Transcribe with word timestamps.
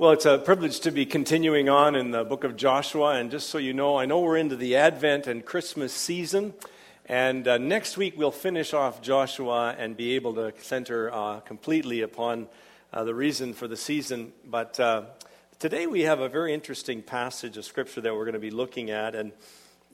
Well, 0.00 0.12
it's 0.12 0.26
a 0.26 0.38
privilege 0.38 0.78
to 0.82 0.92
be 0.92 1.06
continuing 1.06 1.68
on 1.68 1.96
in 1.96 2.12
the 2.12 2.22
book 2.22 2.44
of 2.44 2.54
Joshua. 2.54 3.16
And 3.16 3.32
just 3.32 3.50
so 3.50 3.58
you 3.58 3.72
know, 3.72 3.96
I 3.96 4.06
know 4.06 4.20
we're 4.20 4.36
into 4.36 4.54
the 4.54 4.76
Advent 4.76 5.26
and 5.26 5.44
Christmas 5.44 5.92
season. 5.92 6.54
And 7.06 7.48
uh, 7.48 7.58
next 7.58 7.96
week 7.96 8.14
we'll 8.16 8.30
finish 8.30 8.72
off 8.72 9.02
Joshua 9.02 9.74
and 9.76 9.96
be 9.96 10.14
able 10.14 10.34
to 10.34 10.52
center 10.62 11.12
uh, 11.12 11.40
completely 11.40 12.02
upon 12.02 12.46
uh, 12.92 13.02
the 13.02 13.12
reason 13.12 13.54
for 13.54 13.66
the 13.66 13.76
season. 13.76 14.32
But 14.44 14.78
uh, 14.78 15.02
today 15.58 15.88
we 15.88 16.02
have 16.02 16.20
a 16.20 16.28
very 16.28 16.54
interesting 16.54 17.02
passage 17.02 17.56
of 17.56 17.64
Scripture 17.64 18.00
that 18.00 18.14
we're 18.14 18.24
going 18.24 18.34
to 18.34 18.38
be 18.38 18.52
looking 18.52 18.92
at. 18.92 19.16
And 19.16 19.32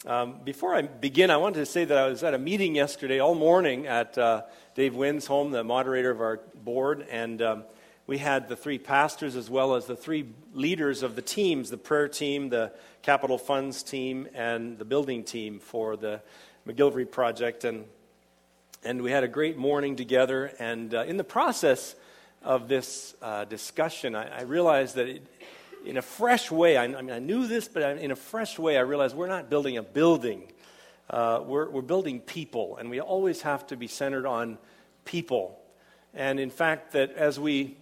um, 0.05 0.41
before 0.45 0.75
I 0.75 0.82
begin, 0.82 1.30
I 1.30 1.39
wanted 1.39 1.61
to 1.61 1.66
say 1.66 1.86
that 1.86 1.96
I 1.96 2.09
was 2.09 2.23
at 2.23 2.34
a 2.34 2.39
meeting 2.39 2.75
yesterday 2.75 3.21
all 3.21 3.34
morning 3.34 3.86
at 3.86 4.18
uh, 4.18 4.43
Dave 4.75 4.95
Wynn's 4.95 5.25
home, 5.25 5.50
the 5.50 5.64
moderator 5.64 6.11
of 6.11 6.21
our 6.21 6.43
board. 6.62 7.07
And 7.11 7.41
um, 7.41 7.64
we 8.07 8.18
had 8.18 8.48
the 8.48 8.57
three 8.57 8.79
pastors 8.79 9.34
as 9.34 9.48
well 9.48 9.75
as 9.75 9.86
the 9.86 9.96
three 9.96 10.26
leaders 10.53 11.03
of 11.03 11.17
the 11.17 11.22
teams 11.22 11.71
the 11.71 11.79
prayer 11.79 12.08
team, 12.08 12.50
the 12.50 12.72
capital 13.03 13.39
funds 13.39 13.82
team, 13.82 14.29
and 14.35 14.79
the 14.79 14.85
building 14.85 15.25
team 15.25 15.58
for 15.58 15.96
the 15.96 16.21
McGillivray 16.67 17.11
project. 17.11 17.64
And, 17.64 17.86
and 18.85 19.03
we 19.03 19.11
had 19.11 19.25
a 19.25 19.29
great 19.29 19.57
morning 19.57 19.96
together. 19.96 20.53
And 20.59 20.95
uh, 20.95 21.04
in 21.04 21.17
the 21.17 21.25
process 21.25 21.95
of 22.43 22.68
this 22.68 23.14
uh, 23.22 23.46
discussion, 23.46 24.14
I, 24.14 24.40
I, 24.40 24.43
realized 24.43 24.96
that 24.96 25.09
it, 25.09 25.26
in 25.86 25.96
a 25.96 26.03
fresh 26.03 26.50
way, 26.50 26.76
I, 26.76 26.84
I, 26.84 27.00
mean, 27.00 27.11
I 27.11 27.21
knew 27.21 27.46
this, 27.46 27.68
but 27.68 27.98
in 27.98 28.11
a 28.11 28.17
fresh 28.17 28.59
way, 28.59 28.76
I 28.76 28.81
realized 28.81 29.17
we're 29.17 29.29
not 29.29 29.48
building 29.48 29.79
a 29.79 29.82
building. 29.82 30.53
Uh, 31.09 31.43
we're, 31.43 31.71
we're 31.71 31.81
building 31.81 32.20
people, 32.20 32.77
and 32.77 32.91
we 32.91 33.00
always 33.00 33.42
have 33.42 33.67
to 33.69 33.77
be 33.77 33.86
centered 33.86 34.27
on 34.27 34.59
people. 35.06 35.59
And 36.12 36.39
in 36.39 36.50
fact, 36.50 36.92
that 36.92 37.12
as 37.12 37.41
we 37.41 37.78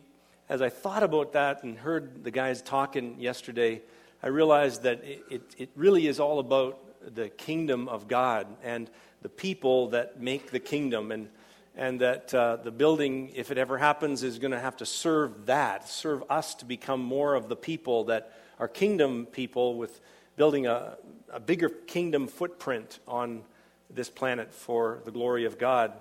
as 0.52 0.61
I 0.61 0.69
thought 0.69 1.02
about 1.02 1.33
that 1.33 1.62
and 1.62 1.79
heard 1.79 2.24
the 2.24 2.30
guys 2.30 2.61
talking 2.61 3.19
yesterday, 3.19 3.80
I 4.23 4.27
realized 4.27 4.83
that 4.83 5.03
it, 5.03 5.25
it, 5.31 5.42
it, 5.56 5.70
really 5.75 6.06
is 6.06 6.20
all 6.20 6.41
about 6.41 6.78
the 7.14 7.31
kingdom 7.31 7.89
of 7.89 8.06
God 8.06 8.47
and 8.62 8.91
the 9.22 9.31
people 9.31 9.89
that 9.89 10.20
make 10.20 10.50
the 10.50 10.61
kingdom. 10.61 11.11
And, 11.11 11.31
and 11.75 12.03
that 12.03 12.34
uh, 12.34 12.56
the 12.56 12.70
building, 12.70 13.33
if 13.34 13.50
it 13.50 13.56
ever 13.56 13.78
happens, 13.78 14.22
is 14.22 14.39
going 14.39 14.50
to 14.50 14.61
have 14.61 14.77
to 14.77 14.84
serve 14.84 15.47
that, 15.47 15.89
serve 15.89 16.22
us 16.28 16.55
to 16.56 16.66
become 16.66 17.00
more 17.00 17.34
of 17.34 17.48
the 17.48 17.56
people 17.56 18.05
that 18.05 18.34
are 18.59 18.69
kingdom 18.69 19.25
people 19.25 19.78
with 19.78 20.03
building 20.37 20.66
a, 20.66 20.98
a 21.33 21.41
bigger 21.41 21.70
kingdom 21.70 22.27
footprint 22.27 22.98
on 23.09 23.42
this 23.89 24.11
planet 24.11 24.53
for 24.53 25.00
the 25.06 25.12
glory 25.12 25.47
of 25.47 25.59
God. 25.59 25.94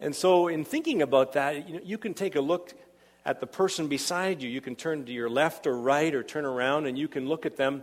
And 0.00 0.16
so, 0.16 0.48
in 0.48 0.64
thinking 0.64 1.00
about 1.00 1.34
that, 1.34 1.68
you, 1.68 1.74
know, 1.74 1.80
you 1.84 1.98
can 1.98 2.14
take 2.14 2.34
a 2.34 2.40
look 2.40 2.72
at 3.28 3.40
the 3.40 3.46
person 3.46 3.88
beside 3.88 4.40
you. 4.40 4.48
You 4.48 4.62
can 4.62 4.74
turn 4.74 5.04
to 5.04 5.12
your 5.12 5.28
left 5.28 5.66
or 5.66 5.76
right 5.76 6.14
or 6.14 6.22
turn 6.22 6.46
around 6.46 6.86
and 6.86 6.98
you 6.98 7.08
can 7.08 7.28
look 7.28 7.44
at 7.44 7.58
them 7.58 7.82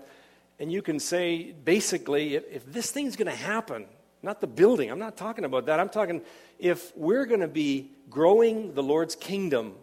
and 0.60 0.72
you 0.72 0.82
can 0.82 1.00
say, 1.00 1.52
basically, 1.52 2.34
if, 2.34 2.44
if 2.52 2.74
this 2.74 2.90
thing's 2.90 3.16
going 3.16 3.30
to 3.30 3.38
happen, 3.38 3.86
not 4.24 4.42
the 4.42 4.48
building, 4.48 4.90
I'm 4.90 4.98
not 4.98 5.18
talking 5.18 5.46
about 5.46 5.68
that. 5.68 5.80
I'm 5.80 5.90
talking 5.90 6.24
if 6.58 6.98
we're 6.98 7.28
going 7.28 7.42
to 7.42 7.48
be 7.48 7.92
growing 8.10 8.74
the 8.74 8.82
Lord's 8.82 9.16
kingdom, 9.16 9.76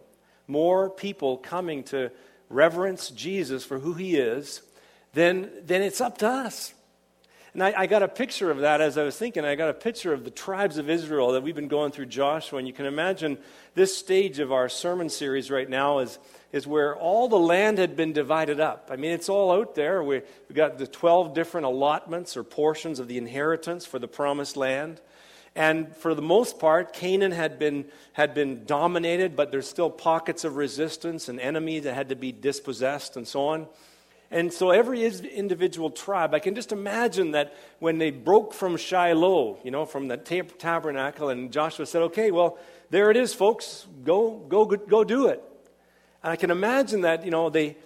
more 0.47 0.89
people 0.89 1.37
coming 1.37 1.83
to 1.85 2.11
reverence 2.49 3.09
Jesus 3.09 3.63
for 3.63 3.79
who 3.79 3.93
he 3.93 4.17
is, 4.17 4.63
then, 5.13 5.49
then 5.63 5.81
it's 5.81 6.01
up 6.01 6.17
to 6.17 6.27
us. 6.27 6.73
And 7.53 7.61
I, 7.61 7.73
I, 7.77 7.85
got 7.85 8.01
a 8.01 8.07
picture 8.07 8.49
of 8.49 8.59
that 8.59 8.81
as 8.81 8.97
I 8.97 9.03
was 9.03 9.15
thinking. 9.15 9.45
I 9.45 9.53
got 9.53 9.69
a 9.69 9.75
picture 9.75 10.11
of 10.11 10.23
the 10.23 10.31
tribes 10.31 10.79
of 10.79 10.89
Israel 10.89 11.33
that 11.33 11.43
we've 11.43 11.53
been 11.53 11.67
going 11.67 11.91
through 11.91 12.07
Joshua. 12.07 12.57
And 12.57 12.67
you 12.67 12.73
can 12.73 12.87
imagine 12.87 13.37
this 13.75 13.95
stage 13.95 14.39
of 14.39 14.51
our 14.51 14.67
sermon 14.67 15.07
series 15.07 15.51
right 15.51 15.69
now 15.69 15.99
is, 15.99 16.17
is 16.51 16.65
where 16.65 16.95
all 16.95 17.27
the 17.27 17.37
land 17.37 17.77
had 17.77 17.95
been 17.95 18.11
divided 18.11 18.59
up. 18.59 18.89
I 18.91 18.95
mean, 18.95 19.11
it's 19.11 19.29
all 19.29 19.51
out 19.51 19.75
there. 19.75 20.01
We, 20.01 20.21
we 20.49 20.55
got 20.55 20.79
the 20.79 20.87
12 20.87 21.35
different 21.35 21.67
allotments 21.67 22.35
or 22.35 22.43
portions 22.43 22.99
of 22.99 23.07
the 23.07 23.19
inheritance 23.19 23.85
for 23.85 23.99
the 23.99 24.07
promised 24.07 24.57
land. 24.57 24.99
And 25.55 25.95
for 25.97 26.15
the 26.15 26.23
most 26.23 26.57
part, 26.57 26.93
Canaan 26.93 27.31
had 27.31 27.59
been, 27.59 27.85
had 28.13 28.33
been 28.33 28.65
dominated, 28.65 29.35
but 29.35 29.51
there's 29.51 29.69
still 29.69 29.91
pockets 29.91 30.43
of 30.43 30.55
resistance 30.55 31.29
and 31.29 31.39
enemies 31.39 31.83
that 31.83 31.93
had 31.93 32.09
to 32.09 32.15
be 32.15 32.31
dispossessed 32.31 33.15
and 33.15 33.27
so 33.27 33.49
on. 33.49 33.67
And 34.33 34.51
so 34.51 34.71
every 34.71 35.05
individual 35.05 35.91
tribe, 35.91 36.33
I 36.33 36.39
can 36.39 36.55
just 36.55 36.71
imagine 36.71 37.31
that 37.31 37.55
when 37.77 37.99
they 37.99 38.09
broke 38.09 38.51
from 38.51 38.77
Shiloh, 38.77 39.59
you 39.63 39.69
know, 39.69 39.85
from 39.85 40.07
the 40.07 40.17
tabernacle, 40.17 41.29
and 41.29 41.51
Joshua 41.51 41.85
said, 41.85 42.01
okay, 42.01 42.31
well, 42.31 42.57
there 42.89 43.11
it 43.11 43.15
is, 43.15 43.35
folks, 43.35 43.85
go, 44.03 44.31
go, 44.49 44.65
go 44.65 45.03
do 45.03 45.27
it. 45.27 45.39
And 46.23 46.31
I 46.31 46.35
can 46.35 46.49
imagine 46.49 47.01
that, 47.01 47.23
you 47.23 47.29
know, 47.29 47.51
they, 47.51 47.77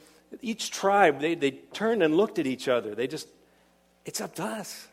each 0.41 0.72
tribe, 0.72 1.19
they, 1.19 1.36
they 1.36 1.52
turned 1.52 2.02
and 2.02 2.16
looked 2.16 2.40
at 2.40 2.47
each 2.47 2.69
other. 2.69 2.96
They 2.96 3.07
just, 3.07 3.28
it's 4.06 4.22
up 4.22 4.34
to 4.36 4.46
us. 4.46 4.88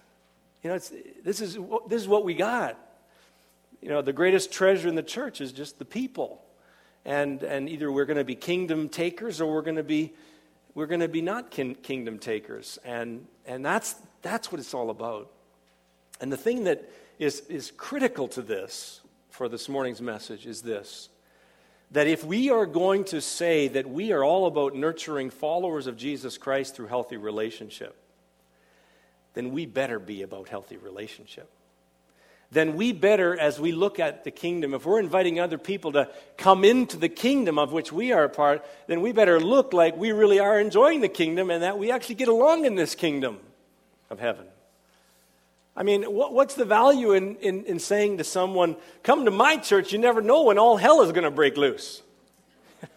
You 0.65 0.71
know, 0.71 0.81
this, 1.23 1.41
is, 1.41 1.57
this 1.87 2.03
is 2.03 2.09
what 2.09 2.25
we 2.25 2.35
got. 2.35 2.77
You 3.81 3.91
know, 3.91 4.03
the 4.03 4.13
greatest 4.13 4.51
treasure 4.51 4.89
in 4.89 4.97
the 4.97 5.05
church 5.05 5.41
is 5.41 5.53
just 5.53 5.79
the 5.79 5.85
people. 5.85 6.43
And, 7.05 7.45
and 7.45 7.69
either 7.69 7.93
we're 7.93 8.07
going 8.07 8.17
to 8.17 8.25
be 8.25 8.35
kingdom 8.35 8.89
takers 8.89 9.41
or 9.41 9.55
we're 9.55 9.63
going 9.63 9.77
to 9.77 9.85
be 9.85 10.15
we're 10.75 10.87
going 10.87 11.01
to 11.01 11.09
be 11.09 11.23
not 11.23 11.51
kin- 11.51 11.77
kingdom 11.77 12.19
takers. 12.19 12.79
And, 12.85 13.27
and 13.47 13.65
that's, 13.65 13.97
that's 14.23 14.51
what 14.51 14.61
it's 14.61 14.75
all 14.75 14.91
about. 14.91 15.31
And 16.21 16.33
the 16.33 16.37
thing 16.37 16.65
that 16.65 16.89
is, 17.19 17.41
is 17.49 17.73
critical 17.77 18.29
to 18.29 18.43
this 18.43 19.01
for 19.31 19.49
this 19.49 19.69
morning's 19.69 20.03
message 20.03 20.47
is 20.47 20.63
this 20.63 21.09
that 21.91 22.07
if 22.09 22.25
we 22.25 22.51
are 22.51 22.67
going 22.67 23.05
to 23.05 23.21
say 23.21 23.69
that 23.69 23.89
we 23.89 24.11
are 24.11 24.25
all 24.25 24.47
about 24.47 24.75
nurturing 24.75 25.31
followers 25.31 25.87
of 25.87 25.97
Jesus 25.97 26.37
Christ 26.37 26.75
through 26.75 26.89
healthy 26.89 27.17
relationship, 27.17 27.95
then 29.35 29.53
we 29.53 29.65
better 29.65 30.01
be 30.01 30.23
about 30.23 30.49
healthy 30.49 30.77
relationship 30.77 31.49
then 32.51 32.77
we 32.77 32.93
better, 32.93 33.39
as 33.39 33.59
we 33.59 33.73
look 33.73 33.99
at 33.99 34.25
the 34.25 34.31
kingdom, 34.31 34.75
if 34.75 34.87
we're 34.87 35.01
inviting 35.01 35.41
other 35.41 35.59
people 35.59 35.93
to 35.93 36.09
come 36.37 36.65
into 36.65 36.97
the 36.97 37.09
kingdom 37.09 37.59
of 37.59 37.73
which 37.73 37.93
we 37.93 38.13
are 38.13 38.25
a 38.25 38.29
part, 38.29 38.65
then 38.87 39.01
we 39.01 39.13
better 39.13 39.41
look 39.41 39.73
like 39.73 39.97
we 39.97 40.13
really 40.13 40.39
are 40.39 40.61
enjoying 40.61 41.01
the 41.01 41.09
kingdom 41.09 41.51
and 41.51 41.63
that 41.63 41.79
we 41.79 41.91
actually 41.91 42.15
get 42.15 42.29
along 42.29 42.65
in 42.65 42.75
this 42.75 42.95
kingdom 42.95 43.39
of 44.11 44.21
heaven. 44.21 44.47
I 45.77 45.83
mean, 45.83 46.05
what, 46.05 46.33
what's 46.33 46.55
the 46.55 46.65
value 46.65 47.13
in, 47.13 47.37
in, 47.37 47.65
in 47.65 47.79
saying 47.81 48.19
to 48.19 48.25
someone, 48.25 48.77
come 49.03 49.25
to 49.25 49.31
my 49.31 49.57
church, 49.57 49.93
you 49.93 49.99
never 49.99 50.23
know 50.23 50.45
when 50.45 50.59
all 50.59 50.77
hell 50.77 51.03
is 51.03 51.11
going 51.11 51.25
to 51.25 51.33
break 51.33 51.57
loose? 51.57 52.03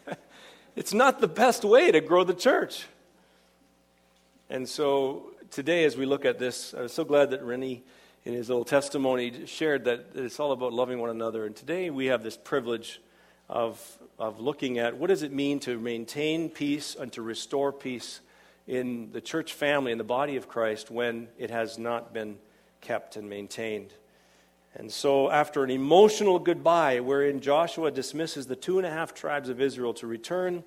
it's 0.76 0.94
not 0.94 1.20
the 1.20 1.28
best 1.28 1.64
way 1.64 1.92
to 1.92 2.02
grow 2.02 2.24
the 2.24 2.36
church. 2.36 2.86
And 4.50 4.70
so 4.70 5.32
today, 5.50 5.86
as 5.86 5.98
we 5.98 6.06
look 6.06 6.24
at 6.24 6.38
this, 6.38 6.76
I 6.76 6.84
was 6.84 6.94
so 6.94 7.04
glad 7.04 7.32
that 7.32 7.44
Rennie 7.44 7.84
in 8.28 8.34
his 8.34 8.50
little 8.50 8.66
testimony 8.66 9.46
shared 9.46 9.86
that 9.86 10.08
it's 10.14 10.38
all 10.38 10.52
about 10.52 10.74
loving 10.74 11.00
one 11.00 11.10
another. 11.10 11.46
And 11.46 11.56
today 11.56 11.90
we 11.90 12.08
have 12.08 12.24
this 12.24 12.36
privilege 12.36 13.00
of, 13.48 13.82
of 14.20 14.42
looking 14.42 14.80
at 14.80 14.98
what 14.98 15.08
does 15.08 15.24
it 15.24 15.32
mean 15.32 15.62
to 15.62 15.80
maintain 15.80 16.50
peace 16.50 16.94
and 17.00 17.10
to 17.14 17.22
restore 17.22 17.72
peace 17.72 18.20
in 18.68 19.14
the 19.14 19.22
church 19.22 19.54
family, 19.54 19.94
in 19.94 19.98
the 19.98 20.04
body 20.04 20.36
of 20.36 20.50
Christ, 20.50 20.92
when 20.92 21.30
it 21.38 21.52
has 21.52 21.78
not 21.78 22.14
been 22.14 22.38
kept 22.82 23.16
and 23.16 23.30
maintained. 23.30 23.94
And 24.76 24.92
so, 24.92 25.32
after 25.32 25.64
an 25.64 25.72
emotional 25.72 26.38
goodbye, 26.38 27.00
wherein 27.00 27.40
Joshua 27.40 27.92
dismisses 27.92 28.46
the 28.46 28.58
two 28.58 28.78
and 28.78 28.86
a 28.86 28.92
half 28.92 29.14
tribes 29.14 29.48
of 29.48 29.62
Israel 29.62 29.94
to 29.94 30.06
return 30.06 30.66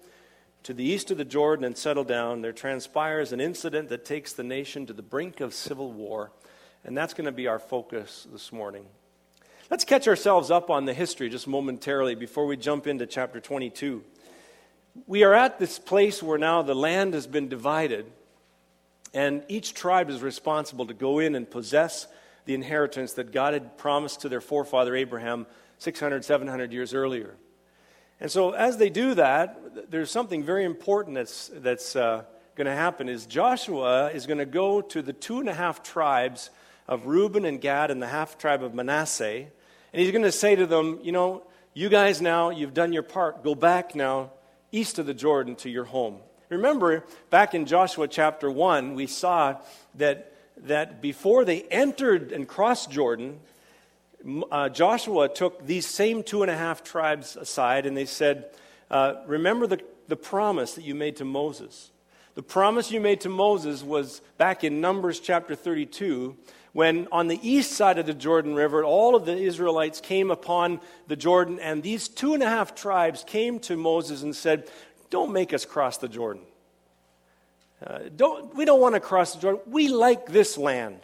to 0.63 0.73
the 0.73 0.85
east 0.85 1.11
of 1.11 1.19
the 1.19 1.27
Jordan 1.27 1.67
and 1.67 1.77
settle 1.77 2.05
down, 2.05 2.41
there 2.41 2.55
transpires 2.55 3.33
an 3.33 3.41
incident 3.41 3.91
that 3.91 4.07
takes 4.07 4.33
the 4.33 4.45
nation 4.45 4.87
to 4.87 4.95
the 4.95 5.03
brink 5.03 5.41
of 5.41 5.53
civil 5.53 5.93
war. 5.93 6.33
And 6.85 6.97
that's 6.97 7.15
going 7.15 7.27
to 7.27 7.33
be 7.33 7.47
our 7.47 7.59
focus 7.59 8.27
this 8.33 8.53
morning. 8.53 8.87
Let's 9.71 9.85
catch 9.85 10.09
ourselves 10.09 10.51
up 10.51 10.71
on 10.71 10.87
the 10.87 10.95
history 10.95 11.29
just 11.29 11.47
momentarily 11.47 12.15
before 12.15 12.47
we 12.47 12.57
jump 12.57 12.87
into 12.87 13.07
chapter 13.07 13.39
22. 13.39 14.03
We 15.07 15.23
are 15.23 15.35
at 15.35 15.59
this 15.59 15.79
place 15.79 16.23
where 16.23 16.39
now 16.39 16.63
the 16.63 16.75
land 16.75 17.15
has 17.15 17.27
been 17.27 17.49
divided, 17.49 18.07
and 19.15 19.45
each 19.49 19.75
tribe 19.75 20.11
is 20.11 20.23
responsible 20.23 20.87
to 20.87 20.95
go 20.95 21.19
in 21.19 21.35
and 21.35 21.49
possess 21.49 22.07
the 22.47 22.55
inheritance 22.55 23.13
that 23.13 23.31
God 23.31 23.53
had 23.53 23.79
promised 23.79 24.23
to 24.23 24.29
their 24.29 24.41
forefather 24.41 24.97
Abraham 24.97 25.47
600, 25.79 26.25
700 26.25 26.73
years 26.73 26.95
earlier. 26.95 27.37
And 28.21 28.31
so, 28.31 28.51
as 28.53 28.79
they 28.79 28.91
do 28.91 29.15
that, 29.15 29.91
there's 29.91 30.11
something 30.11 30.43
very 30.43 30.65
important 30.65 31.15
that's, 31.15 31.51
that's 31.55 31.95
uh, 31.95 32.25
going 32.57 32.67
to 32.67 32.75
happen 32.75 33.09
is 33.09 33.27
Joshua 33.27 34.11
is 34.11 34.27
going 34.27 34.39
to 34.39 34.47
go 34.47 34.81
to 34.81 35.01
the 35.01 35.13
two 35.13 35.41
and 35.41 35.49
a 35.49 35.55
half 35.55 35.83
tribes 35.83 36.51
of 36.91 37.07
Reuben 37.07 37.47
and 37.47 37.61
Gad 37.61 37.91
and 37.91 38.03
the 38.03 38.09
half 38.09 38.37
tribe 38.37 38.63
of 38.63 38.75
Manasseh. 38.75 39.47
And 39.93 40.03
he's 40.03 40.11
going 40.11 40.25
to 40.25 40.33
say 40.33 40.57
to 40.57 40.67
them, 40.67 40.99
You 41.03 41.13
know, 41.13 41.45
you 41.73 41.89
guys 41.89 42.21
now, 42.21 42.51
you've 42.51 42.75
done 42.75 42.93
your 42.93 43.05
part. 43.05 43.43
Go 43.43 43.55
back 43.55 43.95
now 43.95 44.33
east 44.73 44.99
of 44.99 45.07
the 45.07 45.15
Jordan 45.15 45.57
to 45.57 45.71
your 45.71 45.85
home. 45.85 46.19
Remember, 46.49 47.05
back 47.31 47.55
in 47.55 47.65
Joshua 47.65 48.09
chapter 48.09 48.51
1, 48.51 48.95
we 48.95 49.07
saw 49.07 49.57
that, 49.95 50.33
that 50.65 51.01
before 51.01 51.45
they 51.45 51.63
entered 51.63 52.33
and 52.33 52.47
crossed 52.47 52.91
Jordan, 52.91 53.39
uh, 54.51 54.69
Joshua 54.69 55.29
took 55.29 55.65
these 55.67 55.87
same 55.87 56.23
two 56.23 56.43
and 56.43 56.51
a 56.51 56.57
half 56.57 56.83
tribes 56.83 57.37
aside 57.37 57.87
and 57.87 57.97
they 57.97 58.05
said, 58.05 58.51
uh, 58.91 59.15
remember 59.27 59.67
the, 59.67 59.81
the 60.09 60.17
promise 60.17 60.75
that 60.75 60.83
you 60.83 60.95
made 60.95 61.17
to 61.17 61.25
Moses. 61.25 61.91
The 62.35 62.43
promise 62.43 62.91
you 62.91 63.01
made 63.01 63.21
to 63.23 63.29
Moses 63.29 63.83
was 63.83 64.21
back 64.37 64.65
in 64.65 64.81
Numbers 64.81 65.21
chapter 65.21 65.55
32 65.55 66.37
when 66.73 67.09
on 67.11 67.29
the 67.29 67.39
east 67.43 67.73
side 67.73 67.99
of 67.99 68.07
the 68.07 68.15
Jordan 68.15 68.55
River, 68.55 68.85
all 68.85 69.17
of 69.17 69.25
the 69.25 69.37
Israelites 69.37 70.01
came 70.01 70.31
upon 70.31 70.81
the 71.09 71.17
Jordan, 71.17 71.59
and 71.59 71.83
these 71.83 72.09
two 72.09 72.35
and 72.35 72.43
a 72.43 72.49
half 72.49 72.75
tribes 72.75 73.25
came 73.27 73.59
to 73.61 73.77
Moses 73.77 74.23
and 74.23 74.35
said, 74.35 74.71
Don't 75.11 75.33
make 75.33 75.53
us 75.53 75.65
cross 75.65 75.99
the 75.99 76.09
Jordan. 76.09 76.43
Uh, 77.85 77.99
don't, 78.15 78.55
we 78.55 78.65
don't 78.65 78.81
want 78.81 78.95
to 78.95 79.01
cross 79.01 79.35
the 79.35 79.41
Jordan. 79.41 79.63
We 79.67 79.89
like 79.89 80.27
this 80.27 80.59
land. 80.59 81.01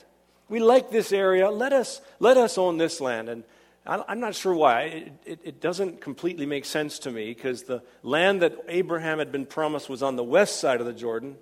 We 0.49 0.61
like 0.61 0.91
this 0.91 1.11
area. 1.11 1.51
Let 1.51 1.73
us, 1.73 2.01
let 2.21 2.37
us 2.37 2.59
own 2.59 2.77
this 2.77 3.01
land. 3.01 3.29
And 3.29 3.45
I'm 3.87 4.21
not 4.21 4.35
sure 4.35 4.55
why. 4.55 4.83
It, 4.83 5.13
it, 5.25 5.41
it 5.45 5.61
doesn't 5.61 6.01
completely 6.01 6.45
make 6.45 6.65
sense 6.65 6.99
to 7.01 7.11
me 7.11 7.27
because 7.33 7.63
the 7.63 7.83
land 8.03 8.43
that 8.43 8.57
Abraham 8.69 9.19
had 9.19 9.33
been 9.33 9.47
promised 9.47 9.89
was 9.89 10.03
on 10.03 10.17
the 10.17 10.25
west 10.25 10.61
side 10.61 10.81
of 10.81 10.87
the 10.87 10.93
Jordan. 10.93 11.37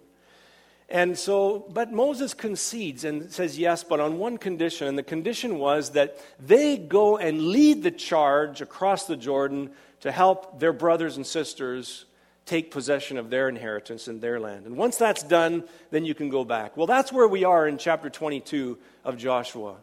And 0.95 1.19
so, 1.19 1.67
but 1.71 1.93
Moses 1.93 2.35
concedes 2.35 3.03
and 3.03 3.29
says 3.33 3.59
yes, 3.59 3.83
but 3.83 3.99
on 3.99 4.17
one 4.17 4.39
condition. 4.39 4.87
And 4.87 4.97
the 4.97 5.03
condition 5.03 5.59
was 5.59 5.91
that 5.91 6.21
they 6.39 6.77
go 6.77 7.19
and 7.19 7.49
lead 7.49 7.83
the 7.83 7.91
charge 7.91 8.61
across 8.61 9.07
the 9.07 9.17
Jordan 9.17 9.71
to 10.03 10.13
help 10.13 10.61
their 10.61 10.73
brothers 10.73 11.17
and 11.17 11.27
sisters 11.27 12.05
take 12.47 12.71
possession 12.71 13.19
of 13.19 13.29
their 13.29 13.49
inheritance 13.49 14.07
in 14.07 14.21
their 14.21 14.39
land. 14.39 14.67
And 14.67 14.77
once 14.77 14.97
that's 14.97 15.25
done, 15.25 15.65
then 15.91 16.05
you 16.05 16.15
can 16.15 16.29
go 16.29 16.45
back. 16.45 16.77
Well, 16.77 16.87
that's 16.87 17.13
where 17.13 17.27
we 17.27 17.43
are 17.43 17.67
in 17.67 17.77
chapter 17.77 18.09
22 18.09 18.79
of 19.03 19.19
Joshua. 19.19 19.75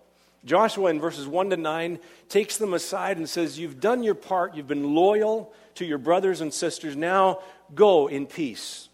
Joshua, 0.45 0.91
in 0.91 1.01
verses 1.01 1.27
1 1.27 1.49
to 1.49 1.57
9, 1.57 1.99
takes 2.29 2.55
them 2.55 2.73
aside 2.73 3.17
and 3.17 3.27
says, 3.27 3.59
You've 3.59 3.81
done 3.81 4.01
your 4.01 4.15
part, 4.15 4.55
you've 4.55 4.65
been 4.65 4.95
loyal 4.95 5.51
to 5.75 5.83
your 5.83 5.97
brothers 5.97 6.39
and 6.39 6.53
sisters, 6.53 6.95
now 6.95 7.39
go 7.75 8.07
in 8.07 8.27
peace. 8.27 8.87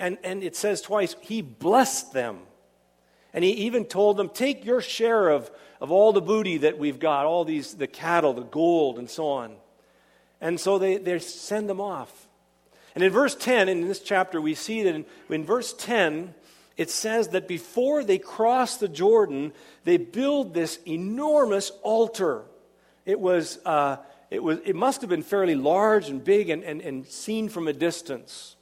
And, 0.00 0.16
and 0.24 0.42
it 0.42 0.56
says 0.56 0.80
twice, 0.80 1.14
He 1.20 1.42
blessed 1.42 2.12
them. 2.12 2.40
And 3.32 3.44
He 3.44 3.50
even 3.50 3.84
told 3.84 4.16
them, 4.16 4.30
Take 4.30 4.64
your 4.64 4.80
share 4.80 5.28
of, 5.28 5.50
of 5.80 5.92
all 5.92 6.12
the 6.12 6.22
booty 6.22 6.56
that 6.58 6.78
we've 6.78 6.98
got, 6.98 7.26
all 7.26 7.44
these, 7.44 7.74
the 7.74 7.86
cattle, 7.86 8.32
the 8.32 8.42
gold, 8.42 8.98
and 8.98 9.08
so 9.08 9.28
on. 9.28 9.54
And 10.40 10.58
so 10.58 10.78
they, 10.78 10.96
they 10.96 11.18
send 11.18 11.68
them 11.68 11.80
off. 11.80 12.26
And 12.94 13.04
in 13.04 13.12
verse 13.12 13.34
10, 13.34 13.68
in 13.68 13.86
this 13.86 14.00
chapter, 14.00 14.40
we 14.40 14.54
see 14.54 14.82
that 14.82 14.94
in, 14.94 15.04
in 15.28 15.44
verse 15.44 15.74
10, 15.74 16.34
it 16.78 16.88
says 16.88 17.28
that 17.28 17.46
before 17.46 18.02
they 18.02 18.18
cross 18.18 18.78
the 18.78 18.88
Jordan, 18.88 19.52
they 19.84 19.98
build 19.98 20.54
this 20.54 20.78
enormous 20.86 21.70
altar. 21.82 22.44
It 23.04 23.20
was, 23.20 23.58
uh, 23.66 23.98
it 24.30 24.42
was, 24.42 24.60
it 24.64 24.74
must 24.74 25.02
have 25.02 25.10
been 25.10 25.22
fairly 25.22 25.54
large 25.54 26.08
and 26.08 26.24
big 26.24 26.48
and, 26.48 26.64
and, 26.64 26.80
and 26.80 27.06
seen 27.06 27.50
from 27.50 27.68
a 27.68 27.74
distance. 27.74 28.56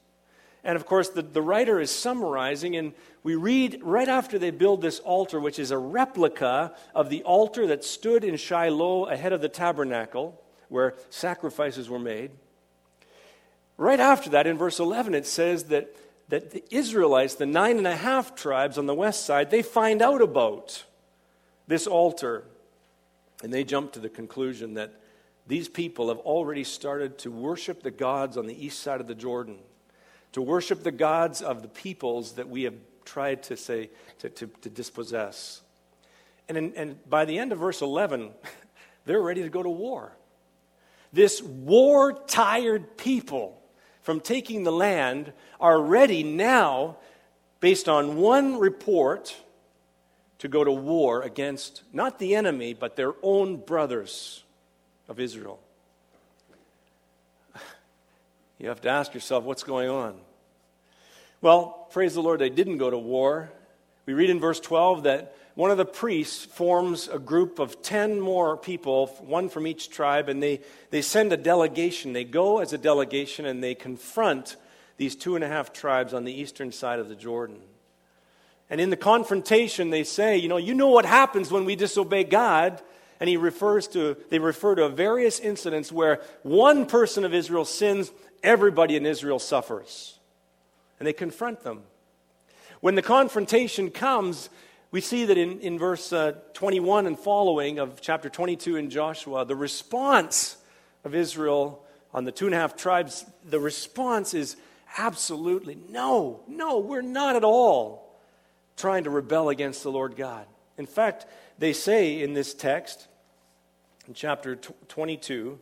And 0.64 0.76
of 0.76 0.86
course, 0.86 1.08
the, 1.08 1.22
the 1.22 1.42
writer 1.42 1.80
is 1.80 1.90
summarizing, 1.90 2.76
and 2.76 2.92
we 3.22 3.36
read 3.36 3.80
right 3.82 4.08
after 4.08 4.38
they 4.38 4.50
build 4.50 4.82
this 4.82 4.98
altar, 4.98 5.40
which 5.40 5.58
is 5.58 5.70
a 5.70 5.78
replica 5.78 6.74
of 6.94 7.10
the 7.10 7.22
altar 7.22 7.66
that 7.68 7.84
stood 7.84 8.24
in 8.24 8.36
Shiloh 8.36 9.06
ahead 9.06 9.32
of 9.32 9.40
the 9.40 9.48
tabernacle, 9.48 10.40
where 10.68 10.94
sacrifices 11.10 11.88
were 11.88 11.98
made. 11.98 12.30
Right 13.76 14.00
after 14.00 14.30
that, 14.30 14.46
in 14.46 14.58
verse 14.58 14.80
11, 14.80 15.14
it 15.14 15.26
says 15.26 15.64
that 15.64 15.94
that 16.28 16.50
the 16.50 16.62
Israelites, 16.70 17.34
the 17.34 17.46
nine 17.46 17.78
and 17.78 17.86
a 17.86 17.96
half 17.96 18.34
tribes 18.34 18.78
on 18.78 18.86
the 18.86 18.94
west 18.94 19.24
side, 19.24 19.50
they 19.50 19.62
find 19.62 20.02
out 20.02 20.20
about 20.20 20.84
this 21.66 21.86
altar. 21.86 22.44
And 23.42 23.52
they 23.52 23.64
jump 23.64 23.92
to 23.92 24.00
the 24.00 24.08
conclusion 24.08 24.74
that 24.74 24.92
these 25.46 25.68
people 25.68 26.08
have 26.08 26.18
already 26.18 26.64
started 26.64 27.18
to 27.18 27.30
worship 27.30 27.82
the 27.82 27.90
gods 27.90 28.36
on 28.36 28.46
the 28.46 28.66
east 28.66 28.80
side 28.80 29.00
of 29.00 29.06
the 29.06 29.14
Jordan, 29.14 29.58
to 30.32 30.42
worship 30.42 30.82
the 30.82 30.92
gods 30.92 31.42
of 31.42 31.62
the 31.62 31.68
peoples 31.68 32.32
that 32.32 32.48
we 32.48 32.64
have 32.64 32.74
tried 33.04 33.42
to 33.44 33.56
say, 33.56 33.90
to, 34.18 34.28
to, 34.28 34.46
to 34.46 34.70
dispossess. 34.70 35.62
And, 36.48 36.56
in, 36.56 36.72
and 36.76 37.08
by 37.08 37.24
the 37.24 37.38
end 37.38 37.52
of 37.52 37.58
verse 37.58 37.80
11, 37.82 38.30
they're 39.04 39.22
ready 39.22 39.42
to 39.42 39.48
go 39.48 39.62
to 39.62 39.70
war. 39.70 40.12
This 41.12 41.42
war 41.42 42.12
tired 42.12 42.96
people 42.96 43.60
from 44.02 44.20
taking 44.20 44.64
the 44.64 44.72
land 44.72 45.32
are 45.60 45.80
ready 45.80 46.22
now, 46.22 46.96
based 47.60 47.88
on 47.88 48.16
one 48.16 48.58
report, 48.58 49.34
to 50.38 50.48
go 50.48 50.62
to 50.62 50.72
war 50.72 51.22
against 51.22 51.82
not 51.92 52.18
the 52.18 52.34
enemy, 52.34 52.74
but 52.74 52.96
their 52.96 53.14
own 53.22 53.56
brothers 53.56 54.44
of 55.08 55.18
Israel. 55.18 55.60
You 58.58 58.68
have 58.68 58.80
to 58.82 58.88
ask 58.88 59.14
yourself, 59.14 59.44
what's 59.44 59.62
going 59.62 59.88
on? 59.88 60.16
Well, 61.40 61.86
praise 61.90 62.14
the 62.14 62.22
Lord, 62.22 62.40
they 62.40 62.50
didn't 62.50 62.78
go 62.78 62.90
to 62.90 62.98
war. 62.98 63.50
We 64.06 64.14
read 64.14 64.30
in 64.30 64.40
verse 64.40 64.58
12 64.58 65.04
that 65.04 65.36
one 65.54 65.70
of 65.70 65.76
the 65.76 65.84
priests 65.84 66.44
forms 66.44 67.08
a 67.08 67.18
group 67.18 67.58
of 67.58 67.82
10 67.82 68.20
more 68.20 68.56
people, 68.56 69.08
one 69.20 69.48
from 69.48 69.66
each 69.66 69.90
tribe, 69.90 70.28
and 70.28 70.42
they, 70.42 70.60
they 70.90 71.02
send 71.02 71.32
a 71.32 71.36
delegation. 71.36 72.12
They 72.12 72.24
go 72.24 72.58
as 72.58 72.72
a 72.72 72.78
delegation 72.78 73.46
and 73.46 73.62
they 73.62 73.74
confront 73.74 74.56
these 74.96 75.14
two 75.14 75.36
and 75.36 75.44
a 75.44 75.48
half 75.48 75.72
tribes 75.72 76.12
on 76.12 76.24
the 76.24 76.32
eastern 76.32 76.72
side 76.72 76.98
of 76.98 77.08
the 77.08 77.14
Jordan. 77.14 77.60
And 78.70 78.80
in 78.80 78.90
the 78.90 78.96
confrontation, 78.96 79.90
they 79.90 80.04
say, 80.04 80.36
you 80.36 80.48
know, 80.48 80.58
you 80.58 80.74
know 80.74 80.88
what 80.88 81.04
happens 81.04 81.50
when 81.50 81.64
we 81.64 81.76
disobey 81.76 82.24
God. 82.24 82.82
And 83.20 83.28
he 83.28 83.36
refers 83.36 83.88
to, 83.88 84.16
they 84.30 84.38
refer 84.38 84.76
to 84.76 84.88
various 84.88 85.40
incidents 85.40 85.90
where 85.90 86.20
one 86.42 86.86
person 86.86 87.24
of 87.24 87.34
Israel 87.34 87.64
sins, 87.64 88.12
everybody 88.42 88.96
in 88.96 89.06
Israel 89.06 89.38
suffers. 89.38 90.18
And 90.98 91.06
they 91.06 91.12
confront 91.12 91.62
them. 91.62 91.82
When 92.80 92.94
the 92.94 93.02
confrontation 93.02 93.90
comes, 93.90 94.50
we 94.90 95.00
see 95.00 95.24
that 95.26 95.36
in, 95.36 95.60
in 95.60 95.78
verse 95.78 96.12
uh, 96.12 96.32
21 96.54 97.06
and 97.06 97.18
following 97.18 97.78
of 97.78 98.00
chapter 98.00 98.28
22 98.28 98.76
in 98.76 98.90
Joshua, 98.90 99.44
the 99.44 99.56
response 99.56 100.56
of 101.04 101.14
Israel 101.14 101.84
on 102.14 102.24
the 102.24 102.32
two 102.32 102.46
and 102.46 102.54
a 102.54 102.58
half 102.58 102.76
tribes, 102.76 103.24
the 103.44 103.60
response 103.60 104.34
is 104.34 104.56
absolutely 104.96 105.76
no, 105.90 106.40
no, 106.48 106.78
we're 106.78 107.02
not 107.02 107.36
at 107.36 107.44
all 107.44 108.16
trying 108.76 109.04
to 109.04 109.10
rebel 109.10 109.48
against 109.48 109.82
the 109.82 109.90
Lord 109.90 110.16
God. 110.16 110.46
In 110.78 110.86
fact, 110.86 111.26
they 111.58 111.72
say 111.72 112.22
in 112.22 112.32
this 112.32 112.54
text, 112.54 113.08
in 114.06 114.14
chapter 114.14 114.56
22 114.56 115.58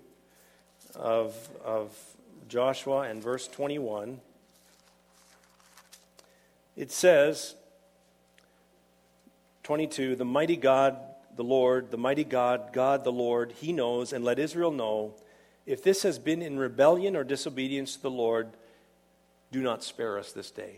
of, 0.95 1.35
of 1.65 1.97
Joshua 2.49 3.03
and 3.03 3.23
verse 3.23 3.49
21, 3.49 4.21
it 6.77 6.93
says, 6.93 7.55
22 9.65 10.17
The 10.17 10.25
mighty 10.25 10.57
God, 10.57 10.97
the 11.37 11.43
Lord, 11.43 11.91
the 11.91 11.99
mighty 11.99 12.25
God, 12.25 12.73
God 12.73 13.05
the 13.05 13.13
Lord, 13.13 13.53
he 13.53 13.73
knows, 13.73 14.13
and 14.13 14.25
let 14.25 14.39
Israel 14.39 14.71
know 14.71 15.15
if 15.67 15.83
this 15.83 16.05
has 16.05 16.19
been 16.19 16.43
in 16.43 16.59
rebellion 16.59 17.17
or 17.17 17.25
disobedience 17.25 17.97
to 17.97 18.03
the 18.03 18.11
Lord, 18.11 18.49
do 19.51 19.61
not 19.61 19.83
spare 19.83 20.17
us 20.19 20.33
this 20.33 20.51
day. 20.53 20.77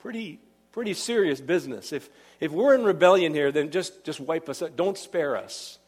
Pretty, 0.00 0.40
pretty 0.72 0.94
serious 0.94 1.40
business. 1.40 1.92
If, 1.92 2.10
if 2.40 2.50
we're 2.50 2.74
in 2.74 2.82
rebellion 2.82 3.32
here, 3.32 3.52
then 3.52 3.70
just, 3.70 4.04
just 4.04 4.18
wipe 4.18 4.48
us 4.48 4.62
out. 4.62 4.76
Don't 4.76 4.98
spare 4.98 5.36
us. 5.36 5.78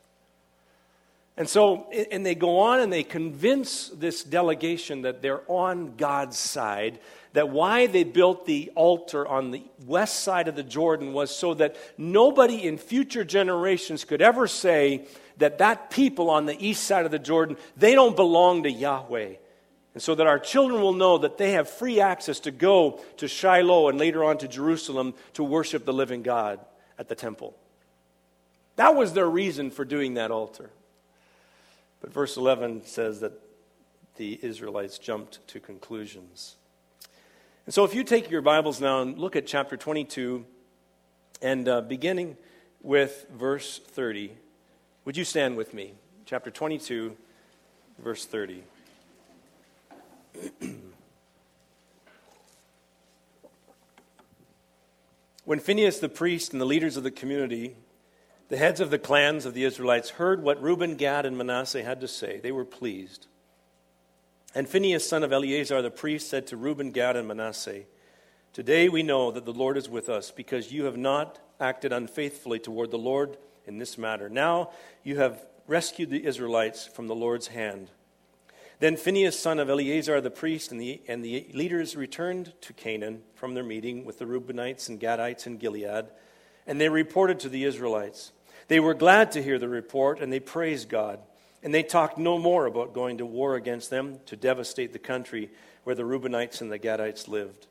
And 1.36 1.48
so, 1.48 1.90
and 1.90 2.24
they 2.24 2.36
go 2.36 2.60
on 2.60 2.80
and 2.80 2.92
they 2.92 3.02
convince 3.02 3.88
this 3.88 4.22
delegation 4.22 5.02
that 5.02 5.20
they're 5.20 5.42
on 5.48 5.96
God's 5.96 6.38
side, 6.38 7.00
that 7.32 7.48
why 7.48 7.88
they 7.88 8.04
built 8.04 8.46
the 8.46 8.70
altar 8.76 9.26
on 9.26 9.50
the 9.50 9.62
west 9.84 10.20
side 10.20 10.46
of 10.46 10.54
the 10.54 10.62
Jordan 10.62 11.12
was 11.12 11.34
so 11.34 11.54
that 11.54 11.76
nobody 11.98 12.62
in 12.62 12.78
future 12.78 13.24
generations 13.24 14.04
could 14.04 14.22
ever 14.22 14.46
say 14.46 15.06
that 15.38 15.58
that 15.58 15.90
people 15.90 16.30
on 16.30 16.46
the 16.46 16.56
east 16.64 16.84
side 16.84 17.04
of 17.04 17.10
the 17.10 17.18
Jordan, 17.18 17.56
they 17.76 17.96
don't 17.96 18.14
belong 18.14 18.62
to 18.62 18.70
Yahweh. 18.70 19.34
And 19.94 20.02
so 20.02 20.14
that 20.14 20.28
our 20.28 20.38
children 20.38 20.82
will 20.82 20.92
know 20.92 21.18
that 21.18 21.38
they 21.38 21.52
have 21.52 21.68
free 21.68 22.00
access 22.00 22.40
to 22.40 22.52
go 22.52 23.00
to 23.16 23.26
Shiloh 23.26 23.88
and 23.88 23.98
later 23.98 24.22
on 24.24 24.38
to 24.38 24.48
Jerusalem 24.48 25.14
to 25.34 25.42
worship 25.42 25.84
the 25.84 25.92
living 25.92 26.22
God 26.22 26.60
at 26.96 27.08
the 27.08 27.14
temple. 27.16 27.56
That 28.76 28.94
was 28.94 29.12
their 29.12 29.28
reason 29.28 29.70
for 29.70 29.84
doing 29.84 30.14
that 30.14 30.30
altar. 30.30 30.70
But 32.04 32.12
verse 32.12 32.36
11 32.36 32.84
says 32.84 33.20
that 33.20 33.32
the 34.16 34.38
Israelites 34.42 34.98
jumped 34.98 35.38
to 35.48 35.58
conclusions. 35.58 36.56
And 37.64 37.72
so 37.72 37.82
if 37.84 37.94
you 37.94 38.04
take 38.04 38.30
your 38.30 38.42
Bibles 38.42 38.78
now 38.78 39.00
and 39.00 39.18
look 39.18 39.36
at 39.36 39.46
chapter 39.46 39.78
22, 39.78 40.44
and 41.40 41.66
uh, 41.66 41.80
beginning 41.80 42.36
with 42.82 43.24
verse 43.32 43.78
30, 43.78 44.36
would 45.06 45.16
you 45.16 45.24
stand 45.24 45.56
with 45.56 45.72
me? 45.72 45.94
Chapter 46.26 46.50
22, 46.50 47.16
verse 47.98 48.26
30. 48.26 48.64
when 55.46 55.58
Phinehas 55.58 56.00
the 56.00 56.10
priest 56.10 56.52
and 56.52 56.60
the 56.60 56.66
leaders 56.66 56.98
of 56.98 57.02
the 57.02 57.10
community 57.10 57.76
The 58.54 58.60
heads 58.60 58.78
of 58.78 58.90
the 58.90 59.00
clans 59.00 59.46
of 59.46 59.54
the 59.54 59.64
Israelites 59.64 60.10
heard 60.10 60.40
what 60.40 60.62
Reuben, 60.62 60.94
Gad, 60.94 61.26
and 61.26 61.36
Manasseh 61.36 61.82
had 61.82 62.00
to 62.02 62.06
say. 62.06 62.38
They 62.38 62.52
were 62.52 62.64
pleased. 62.64 63.26
And 64.54 64.68
Phinehas, 64.68 65.08
son 65.08 65.24
of 65.24 65.32
Eleazar 65.32 65.82
the 65.82 65.90
priest, 65.90 66.30
said 66.30 66.46
to 66.46 66.56
Reuben, 66.56 66.92
Gad, 66.92 67.16
and 67.16 67.26
Manasseh, 67.26 67.82
Today 68.52 68.88
we 68.88 69.02
know 69.02 69.32
that 69.32 69.44
the 69.44 69.52
Lord 69.52 69.76
is 69.76 69.88
with 69.88 70.08
us, 70.08 70.30
because 70.30 70.70
you 70.70 70.84
have 70.84 70.96
not 70.96 71.40
acted 71.58 71.92
unfaithfully 71.92 72.60
toward 72.60 72.92
the 72.92 72.96
Lord 72.96 73.38
in 73.66 73.78
this 73.78 73.98
matter. 73.98 74.28
Now 74.28 74.70
you 75.02 75.16
have 75.16 75.44
rescued 75.66 76.10
the 76.10 76.24
Israelites 76.24 76.86
from 76.86 77.08
the 77.08 77.14
Lord's 77.16 77.48
hand. 77.48 77.90
Then 78.78 78.96
Phinehas, 78.96 79.36
son 79.36 79.58
of 79.58 79.68
Eleazar 79.68 80.20
the 80.20 80.30
priest, 80.30 80.70
and 80.70 80.80
the, 80.80 81.02
and 81.08 81.24
the 81.24 81.48
leaders 81.54 81.96
returned 81.96 82.52
to 82.60 82.72
Canaan 82.72 83.24
from 83.34 83.54
their 83.54 83.64
meeting 83.64 84.04
with 84.04 84.20
the 84.20 84.26
Reubenites 84.26 84.88
and 84.88 85.00
Gadites 85.00 85.44
in 85.44 85.56
Gilead, 85.56 86.06
and 86.68 86.80
they 86.80 86.88
reported 86.88 87.40
to 87.40 87.48
the 87.48 87.64
Israelites. 87.64 88.30
They 88.68 88.80
were 88.80 88.94
glad 88.94 89.32
to 89.32 89.42
hear 89.42 89.58
the 89.58 89.68
report, 89.68 90.20
and 90.20 90.32
they 90.32 90.40
praised 90.40 90.88
God. 90.88 91.20
And 91.62 91.72
they 91.72 91.82
talked 91.82 92.18
no 92.18 92.38
more 92.38 92.66
about 92.66 92.92
going 92.92 93.18
to 93.18 93.26
war 93.26 93.56
against 93.56 93.90
them 93.90 94.18
to 94.26 94.36
devastate 94.36 94.92
the 94.92 94.98
country 94.98 95.50
where 95.84 95.94
the 95.94 96.02
Reubenites 96.02 96.60
and 96.60 96.70
the 96.70 96.78
Gadites 96.78 97.28
lived. 97.28 97.66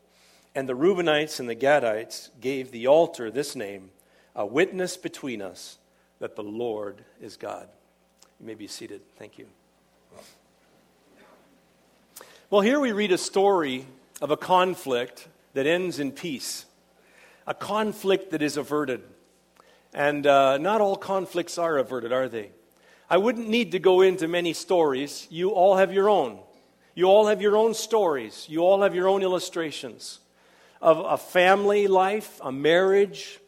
And 0.56 0.68
the 0.68 0.76
Reubenites 0.76 1.40
and 1.40 1.50
the 1.50 1.56
Gadites 1.56 2.30
gave 2.40 2.72
the 2.72 2.88
altar 2.88 3.30
this 3.30 3.56
name, 3.56 3.90
a 4.36 4.46
witness 4.46 4.98
between 4.98 5.42
us 5.42 5.78
that 6.20 6.36
the 6.36 6.44
Lord 6.44 7.04
is 7.22 7.38
God. 7.38 7.68
You 8.40 8.48
may 8.48 8.56
be 8.56 8.68
seated. 8.68 9.02
Thank 9.18 9.38
you. 9.38 9.48
Well, 12.50 12.62
here 12.62 12.80
we 12.80 12.92
read 12.92 13.12
a 13.12 13.18
story 13.18 13.86
of 14.22 14.30
a 14.30 14.38
conflict 14.38 15.28
that 15.54 15.66
ends 15.66 16.00
in 16.00 16.12
peace, 16.12 16.66
a 17.48 17.54
conflict 17.54 18.32
that 18.32 18.42
is 18.42 18.58
averted. 18.58 19.02
And 19.94 20.26
uh, 20.26 20.58
not 20.58 20.82
all 20.82 20.96
conflicts 20.96 21.58
are 21.58 21.78
averted, 21.78 22.12
are 22.12 22.28
they? 22.28 22.50
I 23.10 23.18
wouldn't 23.18 23.48
need 23.48 23.74
to 23.74 23.80
go 23.80 24.02
into 24.02 24.28
many 24.28 24.54
stories. 24.54 25.28
You 25.30 25.52
all 25.52 25.76
have 25.76 25.94
your 25.94 26.10
own. 26.10 26.40
You 26.96 27.06
all 27.06 27.28
have 27.28 27.42
your 27.42 27.58
own 27.58 27.74
stories. 27.74 28.48
You 28.50 28.62
all 28.62 28.82
have 28.82 28.96
your 28.96 29.08
own 29.08 29.22
illustrations 29.22 30.20
of 30.82 31.00
a 31.00 31.18
family 31.18 31.88
life, 31.88 32.40
a 32.44 32.52
marriage, 32.52 33.40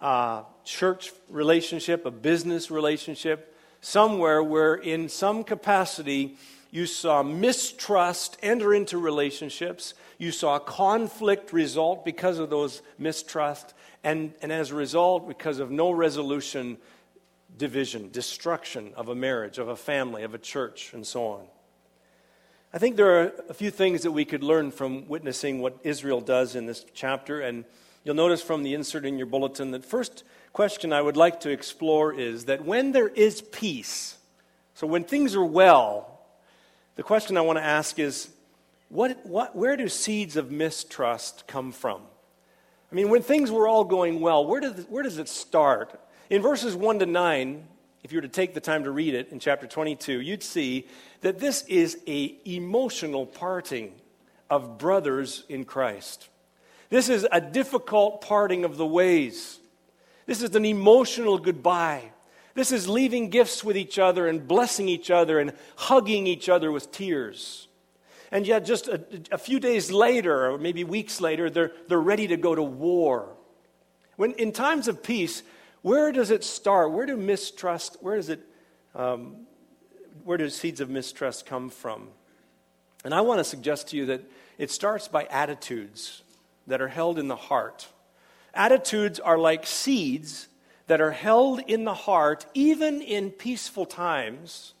a 0.00 0.42
church 0.64 1.12
relationship, 1.28 2.04
a 2.04 2.10
business 2.10 2.70
relationship, 2.70 3.56
somewhere 3.80 4.42
where 4.42 4.74
in 4.74 5.08
some 5.08 5.44
capacity 5.44 6.36
you 6.70 6.86
saw 6.86 7.22
mistrust 7.22 8.36
enter 8.42 8.72
into 8.72 8.98
relationships, 8.98 9.94
you 10.18 10.30
saw 10.30 10.58
conflict 10.58 11.52
result 11.52 12.04
because 12.04 12.38
of 12.38 12.50
those 12.50 12.82
mistrust, 12.98 13.74
and, 14.04 14.32
and 14.40 14.52
as 14.52 14.70
a 14.70 14.74
result, 14.74 15.26
because 15.26 15.58
of 15.58 15.70
no 15.70 15.90
resolution, 15.90 16.78
division, 17.58 18.10
destruction 18.12 18.92
of 18.96 19.08
a 19.08 19.14
marriage, 19.14 19.58
of 19.58 19.68
a 19.68 19.76
family, 19.76 20.22
of 20.22 20.34
a 20.34 20.38
church, 20.38 20.92
and 20.92 21.06
so 21.06 21.26
on. 21.26 21.46
I 22.72 22.78
think 22.78 22.96
there 22.96 23.20
are 23.20 23.32
a 23.48 23.54
few 23.54 23.72
things 23.72 24.02
that 24.02 24.12
we 24.12 24.24
could 24.24 24.44
learn 24.44 24.70
from 24.70 25.08
witnessing 25.08 25.60
what 25.60 25.78
Israel 25.82 26.20
does 26.20 26.54
in 26.54 26.66
this 26.66 26.86
chapter, 26.94 27.40
and 27.40 27.64
you'll 28.04 28.14
notice 28.14 28.42
from 28.42 28.62
the 28.62 28.74
insert 28.74 29.04
in 29.04 29.18
your 29.18 29.26
bulletin 29.26 29.72
that 29.72 29.84
first 29.84 30.22
question 30.52 30.92
I 30.92 31.02
would 31.02 31.16
like 31.16 31.40
to 31.40 31.50
explore 31.50 32.12
is 32.12 32.44
that 32.44 32.64
when 32.64 32.92
there 32.92 33.08
is 33.08 33.42
peace, 33.42 34.18
so 34.74 34.86
when 34.86 35.02
things 35.02 35.34
are 35.34 35.44
well, 35.44 36.19
the 37.00 37.04
question 37.04 37.38
I 37.38 37.40
want 37.40 37.56
to 37.58 37.64
ask 37.64 37.98
is 37.98 38.28
what, 38.90 39.24
what, 39.24 39.56
where 39.56 39.74
do 39.74 39.88
seeds 39.88 40.36
of 40.36 40.50
mistrust 40.50 41.46
come 41.46 41.72
from? 41.72 42.02
I 42.92 42.94
mean, 42.94 43.08
when 43.08 43.22
things 43.22 43.50
were 43.50 43.66
all 43.66 43.84
going 43.84 44.20
well, 44.20 44.44
where, 44.44 44.60
did, 44.60 44.84
where 44.90 45.02
does 45.02 45.16
it 45.16 45.26
start? 45.26 45.98
In 46.28 46.42
verses 46.42 46.76
1 46.76 46.98
to 46.98 47.06
9, 47.06 47.66
if 48.04 48.12
you 48.12 48.18
were 48.18 48.22
to 48.22 48.28
take 48.28 48.52
the 48.52 48.60
time 48.60 48.84
to 48.84 48.90
read 48.90 49.14
it 49.14 49.30
in 49.32 49.40
chapter 49.40 49.66
22, 49.66 50.20
you'd 50.20 50.42
see 50.42 50.88
that 51.22 51.38
this 51.38 51.64
is 51.68 51.96
a 52.06 52.36
emotional 52.44 53.24
parting 53.24 53.94
of 54.50 54.76
brothers 54.76 55.44
in 55.48 55.64
Christ. 55.64 56.28
This 56.90 57.08
is 57.08 57.26
a 57.32 57.40
difficult 57.40 58.20
parting 58.20 58.62
of 58.66 58.76
the 58.76 58.86
ways. 58.86 59.58
This 60.26 60.42
is 60.42 60.54
an 60.54 60.66
emotional 60.66 61.38
goodbye. 61.38 62.12
This 62.54 62.72
is 62.72 62.88
leaving 62.88 63.30
gifts 63.30 63.62
with 63.62 63.76
each 63.76 63.98
other 63.98 64.26
and 64.26 64.46
blessing 64.46 64.88
each 64.88 65.10
other 65.10 65.38
and 65.38 65.52
hugging 65.76 66.26
each 66.26 66.48
other 66.48 66.72
with 66.72 66.90
tears. 66.90 67.68
And 68.32 68.46
yet, 68.46 68.64
just 68.64 68.88
a, 68.88 69.02
a, 69.32 69.38
few 69.38 69.58
days 69.58 69.90
later, 69.90 70.50
or 70.50 70.58
maybe 70.58 70.84
weeks 70.84 71.20
later, 71.20 71.50
they're, 71.50 71.72
they're 71.88 72.00
ready 72.00 72.28
to 72.28 72.36
go 72.36 72.54
to 72.54 72.62
war. 72.62 73.28
When, 74.16 74.32
in 74.32 74.52
times 74.52 74.86
of 74.86 75.02
peace, 75.02 75.42
where 75.82 76.12
does 76.12 76.30
it 76.30 76.44
start? 76.44 76.92
Where 76.92 77.06
do 77.06 77.16
mistrust, 77.16 77.96
where 78.00 78.16
does 78.16 78.28
it, 78.28 78.40
um, 78.94 79.46
where 80.24 80.38
do 80.38 80.48
seeds 80.48 80.80
of 80.80 80.90
mistrust 80.90 81.44
come 81.46 81.70
from? 81.70 82.08
And 83.04 83.14
I 83.14 83.22
want 83.22 83.38
to 83.38 83.44
suggest 83.44 83.88
to 83.88 83.96
you 83.96 84.06
that 84.06 84.22
it 84.58 84.70
starts 84.70 85.08
by 85.08 85.24
attitudes 85.24 86.22
that 86.66 86.80
are 86.80 86.88
held 86.88 87.18
in 87.18 87.28
the 87.28 87.36
heart. 87.36 87.88
Attitudes 88.54 89.18
are 89.18 89.38
like 89.38 89.66
seeds 89.66 90.48
that 90.90 91.00
are 91.00 91.12
held 91.12 91.60
in 91.68 91.84
the 91.84 91.94
heart, 91.94 92.46
even 92.52 93.00
in 93.00 93.30
peaceful 93.30 93.86
times, 93.86 94.74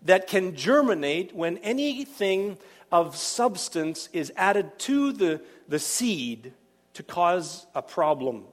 that 0.00 0.26
can 0.26 0.56
germinate 0.56 1.36
when 1.36 1.58
anything 1.58 2.56
of 2.90 3.14
substance 3.14 4.08
is 4.14 4.32
added 4.34 4.78
to 4.78 5.12
the, 5.12 5.42
the 5.68 5.78
seed 5.78 6.54
to 6.94 7.02
cause 7.02 7.66
a 7.74 7.82
problem. 7.82 8.44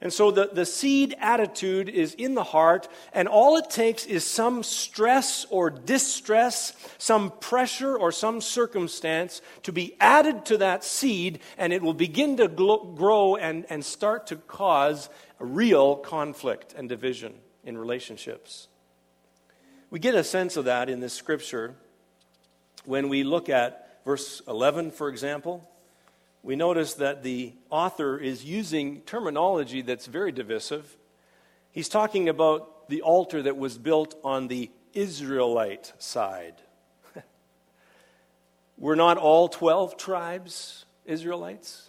And 0.00 0.10
so 0.10 0.30
the, 0.30 0.48
the 0.50 0.64
seed 0.64 1.14
attitude 1.20 1.90
is 1.90 2.14
in 2.14 2.34
the 2.34 2.44
heart, 2.44 2.88
and 3.12 3.28
all 3.28 3.58
it 3.58 3.68
takes 3.68 4.06
is 4.06 4.24
some 4.24 4.62
stress 4.62 5.44
or 5.50 5.68
distress, 5.68 6.72
some 6.96 7.30
pressure 7.40 7.94
or 7.94 8.10
some 8.10 8.40
circumstance 8.40 9.42
to 9.64 9.72
be 9.72 9.96
added 10.00 10.46
to 10.46 10.56
that 10.58 10.82
seed, 10.82 11.40
and 11.58 11.74
it 11.74 11.82
will 11.82 11.92
begin 11.92 12.38
to 12.38 12.48
grow 12.48 13.36
and, 13.36 13.66
and 13.68 13.84
start 13.84 14.28
to 14.28 14.36
cause 14.36 15.10
real 15.38 15.96
conflict 15.96 16.74
and 16.76 16.88
division 16.88 17.34
in 17.64 17.76
relationships. 17.78 18.68
We 19.90 19.98
get 19.98 20.14
a 20.14 20.24
sense 20.24 20.56
of 20.56 20.66
that 20.66 20.88
in 20.88 21.00
this 21.00 21.12
scripture 21.12 21.74
when 22.84 23.08
we 23.08 23.24
look 23.24 23.48
at 23.48 24.00
verse 24.04 24.40
11, 24.48 24.92
for 24.92 25.08
example, 25.08 25.68
we 26.42 26.56
notice 26.56 26.94
that 26.94 27.22
the 27.22 27.52
author 27.68 28.16
is 28.16 28.44
using 28.44 29.02
terminology 29.02 29.82
that's 29.82 30.06
very 30.06 30.32
divisive. 30.32 30.96
He's 31.72 31.88
talking 31.88 32.28
about 32.28 32.88
the 32.88 33.02
altar 33.02 33.42
that 33.42 33.56
was 33.56 33.76
built 33.76 34.14
on 34.24 34.48
the 34.48 34.70
Israelite 34.94 35.92
side. 35.98 36.54
Were 38.78 38.96
not 38.96 39.18
all 39.18 39.48
12 39.48 39.96
tribes 39.96 40.86
Israelites? 41.04 41.87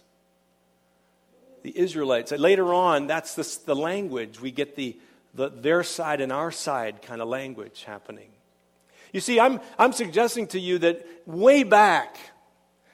The 1.62 1.76
Israelites. 1.78 2.32
Later 2.32 2.72
on, 2.72 3.06
that's 3.06 3.34
the, 3.34 3.58
the 3.66 3.76
language. 3.76 4.40
We 4.40 4.50
get 4.50 4.76
the, 4.76 4.96
the 5.34 5.48
their 5.48 5.82
side 5.82 6.20
and 6.20 6.32
our 6.32 6.50
side 6.50 7.02
kind 7.02 7.20
of 7.20 7.28
language 7.28 7.84
happening. 7.84 8.30
You 9.12 9.20
see, 9.20 9.40
I'm, 9.40 9.60
I'm 9.78 9.92
suggesting 9.92 10.46
to 10.48 10.60
you 10.60 10.78
that 10.78 11.06
way 11.26 11.62
back 11.64 12.16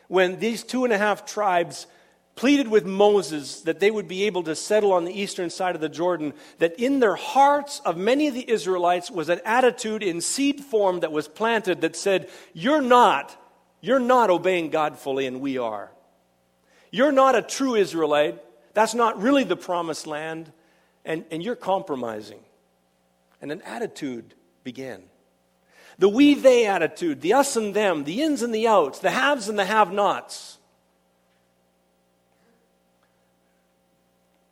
when 0.08 0.38
these 0.38 0.62
two 0.62 0.84
and 0.84 0.92
a 0.92 0.98
half 0.98 1.26
tribes 1.26 1.86
pleaded 2.36 2.68
with 2.68 2.84
Moses 2.84 3.62
that 3.62 3.80
they 3.80 3.90
would 3.90 4.06
be 4.06 4.24
able 4.24 4.42
to 4.44 4.54
settle 4.54 4.92
on 4.92 5.04
the 5.04 5.20
eastern 5.20 5.48
side 5.48 5.74
of 5.74 5.80
the 5.80 5.88
Jordan, 5.88 6.34
that 6.58 6.78
in 6.78 7.00
their 7.00 7.16
hearts 7.16 7.80
of 7.84 7.96
many 7.96 8.28
of 8.28 8.34
the 8.34 8.48
Israelites 8.48 9.10
was 9.10 9.30
an 9.30 9.40
attitude 9.44 10.02
in 10.02 10.20
seed 10.20 10.60
form 10.60 11.00
that 11.00 11.12
was 11.12 11.28
planted 11.28 11.80
that 11.80 11.96
said, 11.96 12.28
You're 12.52 12.82
not, 12.82 13.34
you're 13.80 13.98
not 13.98 14.30
obeying 14.30 14.68
God 14.70 14.98
fully, 14.98 15.26
and 15.26 15.40
we 15.40 15.56
are. 15.56 15.90
You're 16.90 17.12
not 17.12 17.34
a 17.34 17.42
true 17.42 17.74
Israelite. 17.74 18.42
That's 18.76 18.94
not 18.94 19.22
really 19.22 19.42
the 19.42 19.56
promised 19.56 20.06
land, 20.06 20.52
and, 21.02 21.24
and 21.30 21.42
you're 21.42 21.56
compromising. 21.56 22.40
And 23.40 23.50
an 23.50 23.62
attitude 23.62 24.34
began. 24.64 25.04
The 25.98 26.10
we 26.10 26.34
they 26.34 26.66
attitude, 26.66 27.22
the 27.22 27.32
us 27.32 27.56
and 27.56 27.72
them, 27.72 28.04
the 28.04 28.20
ins 28.20 28.42
and 28.42 28.54
the 28.54 28.68
outs, 28.68 28.98
the 28.98 29.12
haves 29.12 29.48
and 29.48 29.58
the 29.58 29.64
have 29.64 29.94
nots. 29.94 30.58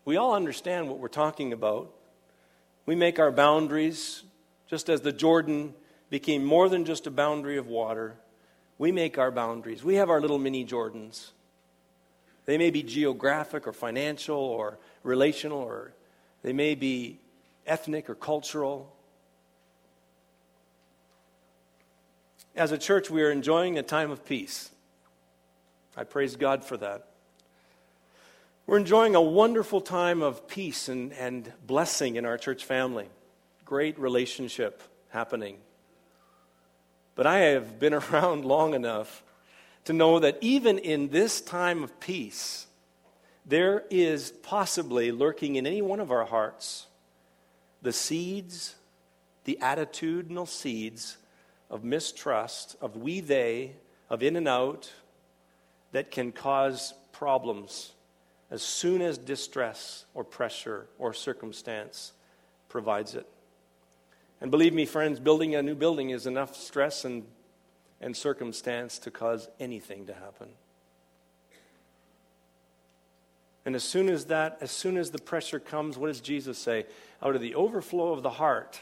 We 0.06 0.16
all 0.16 0.34
understand 0.34 0.88
what 0.88 1.00
we're 1.00 1.08
talking 1.08 1.52
about. 1.52 1.92
We 2.86 2.94
make 2.94 3.18
our 3.18 3.30
boundaries, 3.30 4.22
just 4.66 4.88
as 4.88 5.02
the 5.02 5.12
Jordan 5.12 5.74
became 6.08 6.46
more 6.46 6.70
than 6.70 6.86
just 6.86 7.06
a 7.06 7.10
boundary 7.10 7.58
of 7.58 7.66
water. 7.66 8.16
We 8.78 8.90
make 8.90 9.18
our 9.18 9.30
boundaries. 9.30 9.84
We 9.84 9.96
have 9.96 10.08
our 10.08 10.22
little 10.22 10.38
mini 10.38 10.64
Jordans. 10.64 11.32
They 12.46 12.58
may 12.58 12.70
be 12.70 12.82
geographic 12.82 13.66
or 13.66 13.72
financial 13.72 14.36
or 14.36 14.78
relational, 15.02 15.58
or 15.58 15.92
they 16.42 16.52
may 16.52 16.74
be 16.74 17.18
ethnic 17.66 18.10
or 18.10 18.14
cultural. 18.14 18.92
As 22.54 22.70
a 22.70 22.78
church, 22.78 23.10
we 23.10 23.22
are 23.22 23.30
enjoying 23.30 23.78
a 23.78 23.82
time 23.82 24.10
of 24.10 24.24
peace. 24.24 24.70
I 25.96 26.04
praise 26.04 26.36
God 26.36 26.64
for 26.64 26.76
that. 26.76 27.08
We're 28.66 28.78
enjoying 28.78 29.14
a 29.14 29.20
wonderful 29.20 29.80
time 29.80 30.22
of 30.22 30.48
peace 30.48 30.88
and, 30.88 31.12
and 31.14 31.52
blessing 31.66 32.16
in 32.16 32.24
our 32.24 32.38
church 32.38 32.64
family. 32.64 33.08
Great 33.64 33.98
relationship 33.98 34.82
happening. 35.10 35.58
But 37.14 37.26
I 37.26 37.38
have 37.40 37.78
been 37.78 37.94
around 37.94 38.44
long 38.44 38.74
enough 38.74 39.22
to 39.84 39.92
know 39.92 40.18
that 40.18 40.38
even 40.40 40.78
in 40.78 41.08
this 41.08 41.40
time 41.40 41.82
of 41.82 42.00
peace, 42.00 42.66
there 43.46 43.84
is 43.90 44.30
possibly 44.30 45.12
lurking 45.12 45.56
in 45.56 45.66
any 45.66 45.82
one 45.82 46.00
of 46.00 46.10
our 46.10 46.24
hearts 46.24 46.86
the 47.82 47.92
seeds, 47.92 48.76
the 49.44 49.58
attitudinal 49.60 50.48
seeds 50.48 51.18
of 51.68 51.84
mistrust, 51.84 52.76
of 52.80 52.96
we 52.96 53.20
they, 53.20 53.72
of 54.08 54.22
in 54.22 54.36
and 54.36 54.48
out, 54.48 54.90
that 55.92 56.10
can 56.10 56.32
cause 56.32 56.94
problems 57.12 57.92
as 58.50 58.62
soon 58.62 59.02
as 59.02 59.18
distress 59.18 60.06
or 60.14 60.24
pressure 60.24 60.86
or 60.98 61.12
circumstance 61.12 62.12
provides 62.68 63.14
it. 63.14 63.26
And 64.40 64.50
believe 64.50 64.72
me, 64.72 64.86
friends, 64.86 65.20
building 65.20 65.54
a 65.54 65.62
new 65.62 65.74
building 65.74 66.10
is 66.10 66.26
enough 66.26 66.56
stress 66.56 67.04
and, 67.04 67.24
and 68.04 68.14
circumstance 68.14 68.98
to 68.98 69.10
cause 69.10 69.48
anything 69.58 70.06
to 70.06 70.12
happen. 70.12 70.48
And 73.64 73.74
as 73.74 73.82
soon 73.82 74.10
as 74.10 74.26
that, 74.26 74.58
as 74.60 74.70
soon 74.70 74.98
as 74.98 75.10
the 75.10 75.18
pressure 75.18 75.58
comes, 75.58 75.96
what 75.96 76.08
does 76.08 76.20
Jesus 76.20 76.58
say? 76.58 76.84
Out 77.22 77.34
of 77.34 77.40
the 77.40 77.54
overflow 77.54 78.12
of 78.12 78.22
the 78.22 78.30
heart, 78.30 78.78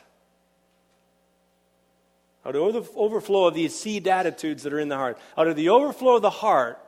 out 2.44 2.56
of 2.56 2.72
the 2.72 2.92
overflow 2.96 3.46
of 3.46 3.54
these 3.54 3.78
seed 3.78 4.08
attitudes 4.08 4.64
that 4.64 4.72
are 4.72 4.80
in 4.80 4.88
the 4.88 4.96
heart, 4.96 5.18
out 5.38 5.46
of 5.46 5.54
the 5.54 5.68
overflow 5.68 6.16
of 6.16 6.22
the 6.22 6.30
heart, 6.30 6.80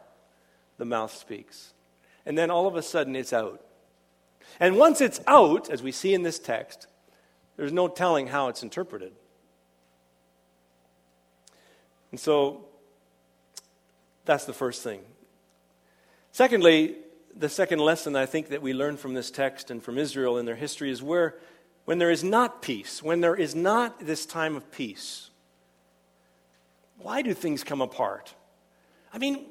the 0.77 0.85
mouth 0.85 1.15
speaks. 1.15 1.73
And 2.27 2.37
then 2.37 2.51
all 2.51 2.67
of 2.67 2.75
a 2.75 2.83
sudden 2.83 3.15
it's 3.15 3.33
out. 3.33 3.65
And 4.59 4.77
once 4.77 5.01
it's 5.01 5.21
out, 5.29 5.71
as 5.71 5.85
we 5.85 5.93
see 5.93 6.15
in 6.15 6.25
this 6.25 6.41
text, 6.41 6.89
there's 7.57 7.73
no 7.73 7.87
telling 7.87 8.27
how 8.27 8.49
it's 8.49 8.65
interpreted. 8.65 9.13
And 12.15 12.21
so 12.21 12.67
that's 14.25 14.45
the 14.45 14.53
first 14.53 14.85
thing. 14.85 15.01
Secondly, 16.31 16.95
the 17.35 17.49
second 17.49 17.81
lesson 17.81 18.15
I 18.15 18.25
think 18.25 18.51
that 18.51 18.63
we 18.63 18.73
learn 18.73 18.97
from 18.97 19.15
this 19.15 19.33
text 19.33 19.69
and 19.69 19.83
from 19.83 19.99
Israel 19.99 20.39
in 20.39 20.47
their 20.47 20.55
history 20.55 20.93
is 20.93 21.03
where, 21.03 21.35
when 21.87 21.99
there 21.99 22.13
is 22.13 22.23
not 22.23 22.63
peace, 22.63 23.03
when 23.03 23.21
there 23.21 23.35
is 23.35 23.57
not 23.57 23.99
this 23.99 24.27
time 24.27 24.55
of 24.55 24.71
peace, 24.71 25.31
why 26.99 27.21
do 27.21 27.35
things 27.35 27.65
come 27.65 27.81
apart? 27.81 28.33
I 29.13 29.19
mean, 29.19 29.47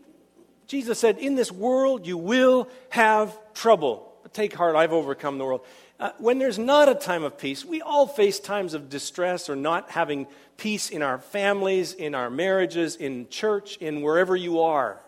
Jesus 0.65 0.97
said, 0.97 1.17
In 1.17 1.35
this 1.35 1.51
world 1.51 2.07
you 2.07 2.17
will 2.17 2.69
have 2.91 3.37
trouble. 3.53 4.09
But 4.23 4.33
take 4.33 4.53
heart, 4.53 4.77
I've 4.77 4.93
overcome 4.93 5.37
the 5.37 5.43
world. 5.43 5.65
Uh, 6.03 6.11
when 6.17 6.37
there's 6.37 6.59
not 6.59 6.89
a 6.89 6.95
time 6.95 7.23
of 7.23 7.37
peace, 7.37 7.63
we 7.63 7.81
all 7.81 8.05
face 8.05 8.37
times 8.37 8.73
of 8.73 8.89
distress 8.89 9.49
or 9.49 9.55
not 9.55 9.89
having 9.89 10.27
peace 10.57 10.89
in 10.89 11.01
our 11.01 11.17
families, 11.17 11.93
in 11.93 12.13
our 12.13 12.29
marriages, 12.29 12.97
in 12.97 13.25
church, 13.29 13.77
in 13.77 14.01
wherever 14.01 14.35
you 14.35 14.59
are. 14.59 14.99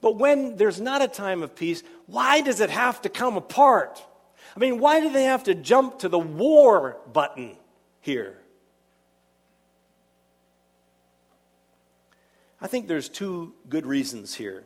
But 0.00 0.16
when 0.16 0.56
there's 0.56 0.80
not 0.80 1.02
a 1.02 1.06
time 1.06 1.44
of 1.44 1.54
peace, 1.54 1.84
why 2.06 2.40
does 2.40 2.58
it 2.58 2.68
have 2.68 3.00
to 3.02 3.08
come 3.08 3.36
apart? 3.36 4.04
I 4.56 4.58
mean, 4.58 4.80
why 4.80 4.98
do 4.98 5.08
they 5.12 5.22
have 5.22 5.44
to 5.44 5.54
jump 5.54 6.00
to 6.00 6.08
the 6.08 6.18
war 6.18 6.96
button 7.12 7.56
here? 8.00 8.36
I 12.60 12.66
think 12.66 12.88
there's 12.88 13.08
two 13.08 13.54
good 13.68 13.86
reasons 13.86 14.34
here. 14.34 14.64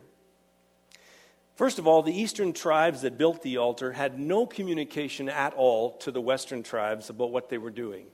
First 1.55 1.77
of 1.77 1.87
all, 1.87 2.01
the 2.01 2.19
eastern 2.19 2.51
tribes 2.51 3.01
that 3.01 3.17
built 3.17 3.43
the 3.43 3.57
altar 3.57 3.91
had 3.91 4.19
no 4.19 4.45
communication 4.45 5.29
at 5.29 5.53
all 5.53 5.91
to 5.97 6.11
the 6.11 6.21
western 6.21 6.63
tribes 6.63 7.09
about 7.09 7.31
what 7.31 7.49
they 7.49 7.59
were 7.59 7.69
doing, 7.69 8.05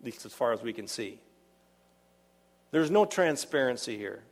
at 0.00 0.06
least 0.06 0.24
as 0.24 0.32
far 0.32 0.52
as 0.52 0.62
we 0.62 0.72
can 0.72 0.88
see. 0.88 1.20
There's 2.70 2.90
no 2.90 3.04
transparency 3.04 3.98
here. 3.98 4.22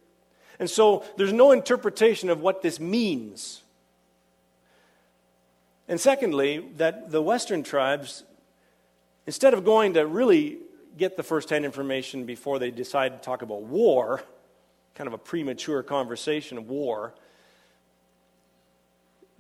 And 0.58 0.70
so 0.70 1.04
there's 1.16 1.32
no 1.32 1.52
interpretation 1.52 2.30
of 2.30 2.40
what 2.40 2.62
this 2.62 2.80
means. 2.80 3.62
And 5.86 6.00
secondly, 6.00 6.64
that 6.78 7.10
the 7.10 7.20
Western 7.20 7.62
tribes, 7.62 8.24
instead 9.26 9.52
of 9.52 9.64
going 9.64 9.94
to 9.94 10.06
really 10.06 10.58
get 10.96 11.16
the 11.16 11.22
firsthand 11.22 11.64
information 11.64 12.24
before 12.24 12.58
they 12.58 12.70
decide 12.70 13.12
to 13.12 13.18
talk 13.18 13.42
about 13.42 13.62
war, 13.62 14.22
kind 14.94 15.08
of 15.08 15.12
a 15.12 15.18
premature 15.18 15.82
conversation 15.82 16.56
of 16.56 16.68
war, 16.68 17.12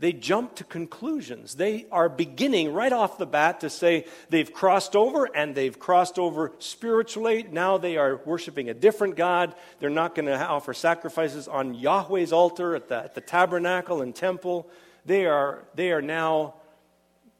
they 0.04 0.12
jump 0.12 0.56
to 0.56 0.64
conclusions. 0.64 1.54
They 1.54 1.86
are 1.90 2.10
beginning 2.10 2.74
right 2.74 2.92
off 2.92 3.16
the 3.16 3.24
bat 3.24 3.60
to 3.60 3.70
say 3.70 4.04
they've 4.28 4.52
crossed 4.52 4.94
over 4.94 5.34
and 5.34 5.54
they've 5.54 5.78
crossed 5.78 6.18
over 6.18 6.52
spiritually. 6.58 7.46
Now 7.50 7.78
they 7.78 7.96
are 7.96 8.20
worshiping 8.26 8.68
a 8.68 8.74
different 8.74 9.16
God. 9.16 9.54
They're 9.80 9.88
not 9.88 10.14
going 10.14 10.26
to 10.26 10.38
offer 10.38 10.74
sacrifices 10.74 11.48
on 11.48 11.72
Yahweh's 11.72 12.34
altar 12.34 12.76
at 12.76 12.88
the, 12.88 12.96
at 12.96 13.14
the 13.14 13.22
tabernacle 13.22 14.02
and 14.02 14.14
temple. 14.14 14.68
They 15.06 15.24
are, 15.24 15.64
they 15.74 15.90
are 15.90 16.02
now 16.02 16.56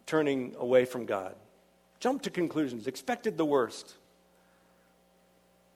turning 0.06 0.56
away 0.58 0.86
from 0.86 1.04
God. 1.04 1.34
Jump 2.00 2.22
to 2.22 2.30
conclusions, 2.30 2.86
expected 2.86 3.36
the 3.36 3.44
worst. 3.44 3.92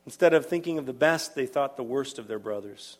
Instead 0.07 0.33
of 0.33 0.47
thinking 0.47 0.79
of 0.79 0.87
the 0.87 0.95
best, 0.95 1.35
they 1.35 1.45
thought 1.45 1.77
the 1.77 1.83
worst 1.83 2.19
of 2.19 2.29
their 2.29 2.39
brothers. 2.39 2.97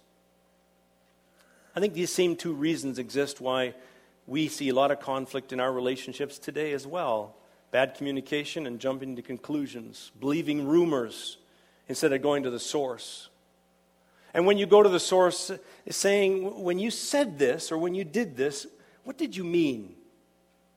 I 1.79 1.81
think 1.81 1.95
these 1.95 2.13
same 2.13 2.35
two 2.35 2.55
reasons 2.55 2.99
exist 2.99 3.41
why 3.41 3.73
we 4.27 4.49
see 4.49 4.69
a 4.69 4.75
lot 4.75 4.91
of 4.91 4.99
conflict 4.99 5.53
in 5.53 5.61
our 5.61 5.73
relationships 5.73 6.37
today 6.37 6.73
as 6.73 6.85
well 6.85 7.37
bad 7.71 7.95
communication 7.95 8.67
and 8.67 8.81
jumping 8.81 9.15
to 9.15 9.23
conclusions, 9.23 10.11
believing 10.19 10.67
rumors 10.67 11.37
instead 11.87 12.13
of 12.13 12.21
going 12.21 12.43
to 12.43 12.51
the 12.51 12.59
source. 12.59 13.29
And 14.35 14.45
when 14.45 14.59
you 14.59 14.67
go 14.67 14.83
to 14.83 14.89
the 14.89 14.99
source, 14.99 15.53
saying, 15.89 16.65
when 16.65 16.81
you 16.81 16.91
said 16.91 17.39
this 17.39 17.71
or 17.71 17.79
when 17.79 17.95
you 17.95 18.03
did 18.03 18.37
this, 18.37 18.67
what 19.05 19.17
did 19.17 19.37
you 19.37 19.45
mean? 19.45 19.95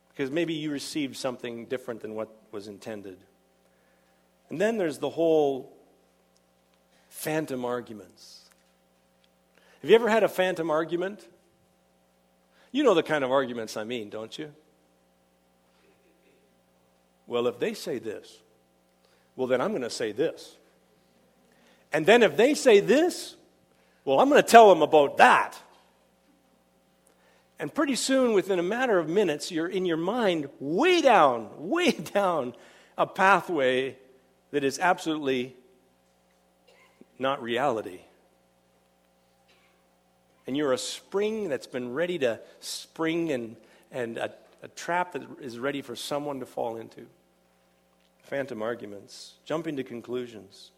Because 0.09 0.29
maybe 0.29 0.53
you 0.53 0.69
received 0.69 1.17
something 1.17 1.65
different 1.65 2.01
than 2.01 2.13
what 2.13 2.29
was 2.51 2.67
intended. 2.67 3.17
And 4.51 4.61
then 4.61 4.77
there's 4.77 4.99
the 4.99 5.09
whole 5.09 5.73
phantom 7.09 7.65
arguments. 7.65 8.50
Have 9.81 9.89
you 9.89 9.95
ever 9.95 10.09
had 10.09 10.23
a 10.23 10.29
phantom 10.29 10.69
argument? 10.69 11.27
You 12.71 12.83
know 12.83 12.93
the 12.93 13.03
kind 13.03 13.23
of 13.23 13.31
arguments 13.31 13.75
I 13.75 13.83
mean, 13.83 14.09
don't 14.09 14.37
you? 14.37 14.53
Well, 17.25 17.47
if 17.47 17.59
they 17.59 17.73
say 17.73 17.97
this, 17.97 18.39
well, 19.35 19.47
then 19.47 19.59
I'm 19.59 19.71
going 19.71 19.81
to 19.81 19.89
say 19.89 20.11
this. 20.11 20.55
And 21.91 22.05
then 22.05 22.21
if 22.23 22.37
they 22.37 22.53
say 22.53 22.79
this, 22.79 23.35
well, 24.05 24.19
I'm 24.19 24.29
going 24.29 24.41
to 24.41 24.47
tell 24.47 24.69
them 24.69 24.81
about 24.81 25.17
that. 25.17 25.57
And 27.59 27.73
pretty 27.73 27.95
soon, 27.95 28.33
within 28.33 28.59
a 28.59 28.63
matter 28.63 28.99
of 28.99 29.07
minutes, 29.07 29.51
you're 29.51 29.67
in 29.67 29.85
your 29.85 29.97
mind 29.97 30.49
way 30.59 31.01
down, 31.01 31.49
way 31.57 31.91
down 31.91 32.53
a 32.97 33.07
pathway 33.07 33.97
that 34.51 34.63
is 34.63 34.77
absolutely 34.77 35.55
not 37.17 37.41
reality 37.41 38.01
and 40.47 40.57
you're 40.57 40.73
a 40.73 40.77
spring 40.77 41.49
that's 41.49 41.67
been 41.67 41.93
ready 41.93 42.17
to 42.19 42.39
spring 42.59 43.31
and, 43.31 43.55
and 43.91 44.17
a, 44.17 44.33
a 44.63 44.67
trap 44.69 45.13
that 45.13 45.23
is 45.39 45.59
ready 45.59 45.81
for 45.81 45.95
someone 45.95 46.39
to 46.39 46.45
fall 46.45 46.77
into. 46.77 47.05
Phantom 48.23 48.61
arguments, 48.61 49.33
jumping 49.45 49.75
to 49.77 49.83
conclusions. 49.83 50.71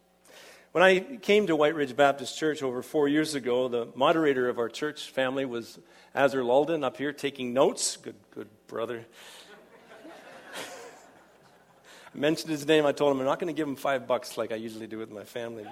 When 0.72 0.84
I 0.84 1.00
came 1.00 1.46
to 1.48 1.56
White 1.56 1.76
Ridge 1.76 1.96
Baptist 1.96 2.36
Church 2.36 2.64
over 2.64 2.82
four 2.82 3.08
years 3.08 3.36
ago, 3.36 3.68
the 3.68 3.90
moderator 3.94 4.50
of 4.50 4.58
our 4.58 4.70
church 4.70 5.12
family 5.12 5.46
was 5.46 5.78
Azar 6.16 6.42
Lulden 6.42 6.84
up 6.84 6.98
here 6.98 7.14
taking 7.14 7.54
notes. 7.54 7.96
Good, 7.96 8.16
good 8.32 8.50
brother. 8.66 9.06
I 10.56 12.18
mentioned 12.18 12.50
his 12.50 12.66
name. 12.66 12.88
I 12.88 12.92
told 12.92 13.12
him 13.12 13.20
I'm 13.20 13.26
not 13.28 13.40
going 13.40 13.54
to 13.54 13.58
give 13.58 13.68
him 13.68 13.76
five 13.76 14.08
bucks 14.08 14.36
like 14.36 14.52
I 14.52 14.56
usually 14.56 14.88
do 14.88 14.98
with 14.98 15.12
my 15.12 15.24
family. 15.24 15.68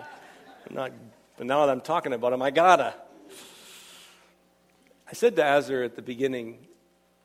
But, 0.64 0.72
not, 0.72 0.92
but 1.36 1.48
now 1.48 1.66
that 1.66 1.72
I'm 1.72 1.82
talking 1.82 2.14
about 2.14 2.32
him, 2.32 2.44
I 2.44 2.52
gotta. 2.52 2.94
I 5.12 5.14
said 5.14 5.36
to 5.36 5.44
Azar 5.44 5.84
at 5.84 5.98
the 5.98 6.02
beginning, 6.02 6.58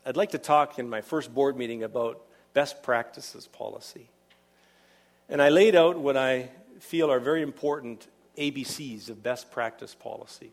I'd 0.05 0.17
like 0.17 0.33
to 0.33 0.39
talk 0.39 0.81
in 0.81 0.91
my 0.91 1.03
first 1.03 1.33
board 1.33 1.57
meeting 1.57 1.85
about 1.85 2.21
best 2.53 2.83
practices 2.83 3.47
policy. 3.47 4.09
And 5.29 5.41
I 5.41 5.51
laid 5.51 5.77
out 5.77 5.97
what 5.97 6.17
I 6.17 6.49
feel 6.81 7.13
are 7.13 7.21
very 7.21 7.43
important 7.43 8.09
ABCs 8.39 9.09
of 9.09 9.23
best 9.23 9.53
practice 9.53 9.95
policy. 9.95 10.51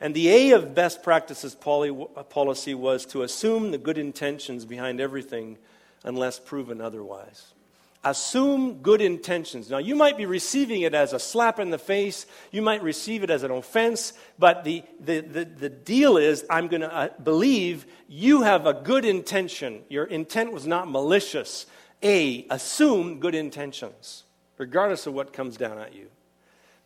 And 0.00 0.14
the 0.14 0.28
A 0.28 0.50
of 0.52 0.72
best 0.72 1.02
practices 1.02 1.56
policy 1.56 2.74
was 2.74 3.06
to 3.06 3.24
assume 3.24 3.72
the 3.72 3.78
good 3.78 3.98
intentions 3.98 4.64
behind 4.64 5.00
everything 5.00 5.58
unless 6.04 6.38
proven 6.38 6.80
otherwise. 6.80 7.54
Assume 8.04 8.82
good 8.82 9.00
intentions. 9.00 9.70
Now, 9.70 9.78
you 9.78 9.94
might 9.94 10.16
be 10.16 10.26
receiving 10.26 10.82
it 10.82 10.92
as 10.92 11.12
a 11.12 11.20
slap 11.20 11.60
in 11.60 11.70
the 11.70 11.78
face, 11.78 12.26
you 12.50 12.60
might 12.60 12.82
receive 12.82 13.22
it 13.22 13.30
as 13.30 13.44
an 13.44 13.52
offense, 13.52 14.12
but 14.40 14.64
the, 14.64 14.82
the, 14.98 15.20
the, 15.20 15.44
the 15.44 15.68
deal 15.68 16.16
is 16.16 16.44
I'm 16.50 16.66
going 16.66 16.80
to 16.80 16.92
uh, 16.92 17.08
believe 17.22 17.86
you 18.08 18.42
have 18.42 18.66
a 18.66 18.74
good 18.74 19.04
intention. 19.04 19.82
Your 19.88 20.04
intent 20.04 20.52
was 20.52 20.66
not 20.66 20.90
malicious. 20.90 21.66
A, 22.02 22.44
assume 22.50 23.20
good 23.20 23.36
intentions, 23.36 24.24
regardless 24.58 25.06
of 25.06 25.14
what 25.14 25.32
comes 25.32 25.56
down 25.56 25.78
at 25.78 25.94
you. 25.94 26.08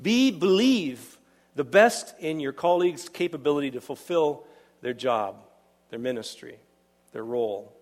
B, 0.02 0.30
believe 0.30 1.16
the 1.54 1.64
best 1.64 2.14
in 2.18 2.40
your 2.40 2.52
colleagues' 2.52 3.08
capability 3.08 3.70
to 3.70 3.80
fulfill 3.80 4.44
their 4.82 4.92
job, 4.92 5.36
their 5.88 5.98
ministry, 5.98 6.58
their 7.12 7.24
role. 7.24 7.72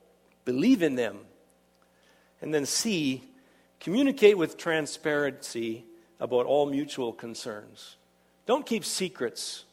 Believe 0.44 0.82
in 0.84 0.94
them 0.94 1.18
and 2.44 2.52
then 2.52 2.66
C, 2.66 3.22
communicate 3.80 4.36
with 4.36 4.58
transparency 4.58 5.86
about 6.20 6.44
all 6.44 6.66
mutual 6.66 7.10
concerns. 7.10 7.96
Don't 8.44 8.66
keep 8.66 8.84
secrets. 8.84 9.64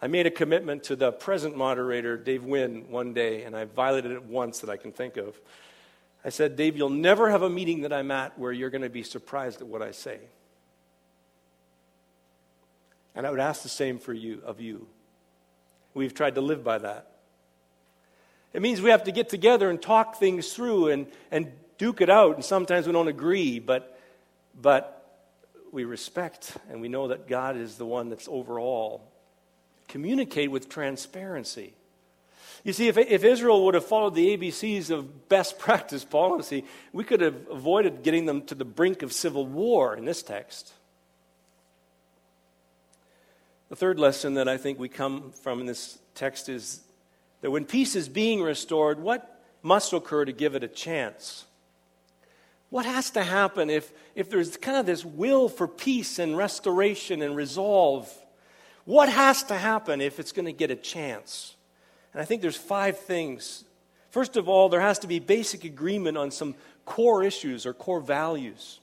I 0.00 0.06
made 0.06 0.26
a 0.26 0.30
commitment 0.30 0.82
to 0.84 0.96
the 0.96 1.12
present 1.12 1.58
moderator, 1.58 2.16
Dave 2.16 2.44
Wynn, 2.44 2.86
one 2.88 3.12
day, 3.12 3.42
and 3.42 3.54
I 3.54 3.66
violated 3.66 4.12
it 4.12 4.22
once 4.24 4.60
that 4.60 4.70
I 4.70 4.78
can 4.78 4.92
think 4.92 5.18
of. 5.18 5.38
I 6.24 6.30
said, 6.30 6.56
Dave, 6.56 6.74
you'll 6.74 6.88
never 6.88 7.28
have 7.28 7.42
a 7.42 7.50
meeting 7.50 7.82
that 7.82 7.92
I'm 7.92 8.10
at 8.10 8.38
where 8.38 8.50
you're 8.50 8.70
going 8.70 8.80
to 8.80 8.88
be 8.88 9.02
surprised 9.02 9.60
at 9.60 9.66
what 9.66 9.82
I 9.82 9.90
say. 9.90 10.20
And 13.14 13.26
I 13.26 13.30
would 13.30 13.40
ask 13.40 13.62
the 13.62 13.68
same 13.68 13.98
for 13.98 14.14
you, 14.14 14.40
of 14.42 14.58
you. 14.58 14.86
We've 15.92 16.14
tried 16.14 16.36
to 16.36 16.40
live 16.40 16.64
by 16.64 16.78
that. 16.78 17.10
It 18.52 18.62
means 18.62 18.80
we 18.80 18.90
have 18.90 19.04
to 19.04 19.12
get 19.12 19.28
together 19.28 19.70
and 19.70 19.80
talk 19.80 20.16
things 20.16 20.52
through 20.52 20.88
and, 20.88 21.06
and 21.30 21.52
duke 21.78 22.00
it 22.00 22.10
out. 22.10 22.34
And 22.34 22.44
sometimes 22.44 22.86
we 22.86 22.92
don't 22.92 23.08
agree, 23.08 23.58
but, 23.58 23.98
but 24.60 24.96
we 25.72 25.84
respect 25.84 26.56
and 26.68 26.80
we 26.80 26.88
know 26.88 27.08
that 27.08 27.28
God 27.28 27.56
is 27.56 27.76
the 27.76 27.86
one 27.86 28.08
that's 28.08 28.28
over 28.28 28.58
all. 28.58 29.08
Communicate 29.88 30.50
with 30.50 30.68
transparency. 30.68 31.74
You 32.64 32.72
see, 32.72 32.88
if, 32.88 32.98
if 32.98 33.24
Israel 33.24 33.64
would 33.64 33.74
have 33.74 33.86
followed 33.86 34.14
the 34.14 34.36
ABCs 34.36 34.90
of 34.90 35.28
best 35.28 35.58
practice 35.60 36.04
policy, 36.04 36.64
we 36.92 37.04
could 37.04 37.20
have 37.20 37.36
avoided 37.50 38.02
getting 38.02 38.26
them 38.26 38.42
to 38.42 38.54
the 38.54 38.64
brink 38.64 39.02
of 39.02 39.12
civil 39.12 39.46
war 39.46 39.96
in 39.96 40.04
this 40.04 40.22
text. 40.22 40.72
The 43.68 43.76
third 43.76 44.00
lesson 44.00 44.34
that 44.34 44.48
I 44.48 44.56
think 44.56 44.78
we 44.80 44.88
come 44.88 45.30
from 45.30 45.60
in 45.60 45.66
this 45.66 45.98
text 46.16 46.48
is 46.48 46.80
that 47.40 47.50
when 47.50 47.64
peace 47.64 47.96
is 47.96 48.08
being 48.08 48.42
restored, 48.42 49.00
what 49.00 49.42
must 49.62 49.92
occur 49.92 50.24
to 50.24 50.32
give 50.32 50.54
it 50.54 50.64
a 50.64 50.68
chance? 50.68 51.44
What 52.70 52.86
has 52.86 53.10
to 53.10 53.24
happen 53.24 53.68
if, 53.68 53.92
if 54.14 54.30
there's 54.30 54.56
kind 54.56 54.76
of 54.76 54.86
this 54.86 55.04
will 55.04 55.48
for 55.48 55.66
peace 55.66 56.18
and 56.18 56.36
restoration 56.36 57.20
and 57.20 57.34
resolve? 57.34 58.12
What 58.84 59.08
has 59.08 59.42
to 59.44 59.54
happen 59.54 60.00
if 60.00 60.20
it's 60.20 60.32
going 60.32 60.46
to 60.46 60.52
get 60.52 60.70
a 60.70 60.76
chance? 60.76 61.56
And 62.12 62.22
I 62.22 62.24
think 62.24 62.42
there's 62.42 62.56
five 62.56 62.98
things. 62.98 63.64
First 64.10 64.36
of 64.36 64.48
all, 64.48 64.68
there 64.68 64.80
has 64.80 65.00
to 65.00 65.06
be 65.06 65.18
basic 65.18 65.64
agreement 65.64 66.16
on 66.16 66.30
some 66.30 66.54
core 66.84 67.22
issues 67.22 67.66
or 67.66 67.74
core 67.74 68.00
values. 68.00 68.80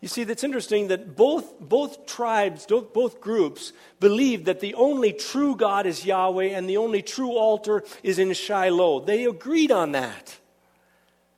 You 0.00 0.08
see, 0.08 0.24
that's 0.24 0.44
interesting 0.44 0.88
that 0.88 1.16
both, 1.16 1.58
both 1.58 2.06
tribes, 2.06 2.66
both 2.66 3.20
groups 3.20 3.72
believe 3.98 4.44
that 4.44 4.60
the 4.60 4.74
only 4.74 5.12
true 5.12 5.56
God 5.56 5.86
is 5.86 6.04
Yahweh 6.04 6.48
and 6.48 6.68
the 6.68 6.76
only 6.76 7.02
true 7.02 7.32
altar 7.32 7.82
is 8.02 8.18
in 8.18 8.32
Shiloh. 8.34 9.00
They 9.00 9.24
agreed 9.24 9.72
on 9.72 9.92
that. 9.92 10.38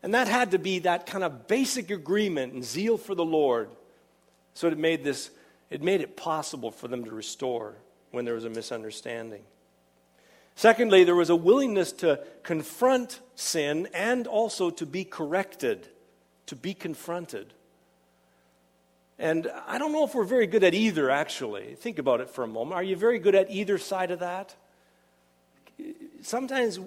And 0.02 0.14
that 0.14 0.28
had 0.28 0.52
to 0.52 0.58
be 0.58 0.80
that 0.80 1.06
kind 1.06 1.24
of 1.24 1.46
basic 1.46 1.90
agreement 1.90 2.52
and 2.52 2.64
zeal 2.64 2.98
for 2.98 3.14
the 3.14 3.24
Lord. 3.24 3.68
So 4.54 4.66
it 4.68 4.78
made 4.78 5.04
this, 5.04 5.30
it 5.70 5.82
made 5.82 6.00
it 6.00 6.16
possible 6.16 6.70
for 6.70 6.88
them 6.88 7.04
to 7.04 7.10
restore 7.10 7.76
when 8.10 8.24
there 8.24 8.34
was 8.34 8.44
a 8.44 8.50
misunderstanding. 8.50 9.42
Secondly, 10.56 11.04
there 11.04 11.14
was 11.14 11.30
a 11.30 11.36
willingness 11.36 11.92
to 11.92 12.20
confront 12.42 13.20
sin 13.36 13.88
and 13.94 14.26
also 14.26 14.70
to 14.70 14.84
be 14.84 15.04
corrected, 15.04 15.88
to 16.46 16.56
be 16.56 16.74
confronted. 16.74 17.54
And 19.18 19.50
I 19.66 19.78
don't 19.78 19.92
know 19.92 20.04
if 20.04 20.14
we're 20.14 20.24
very 20.24 20.46
good 20.46 20.62
at 20.62 20.74
either, 20.74 21.10
actually. 21.10 21.74
Think 21.74 21.98
about 21.98 22.20
it 22.20 22.30
for 22.30 22.44
a 22.44 22.46
moment. 22.46 22.74
Are 22.74 22.82
you 22.82 22.96
very 22.96 23.18
good 23.18 23.34
at 23.34 23.50
either 23.50 23.76
side 23.76 24.10
of 24.10 24.20
that? 24.20 24.54
Sometimes 26.22 26.78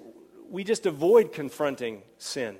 we 0.50 0.64
just 0.64 0.86
avoid 0.86 1.32
confronting 1.32 2.02
sin. 2.18 2.56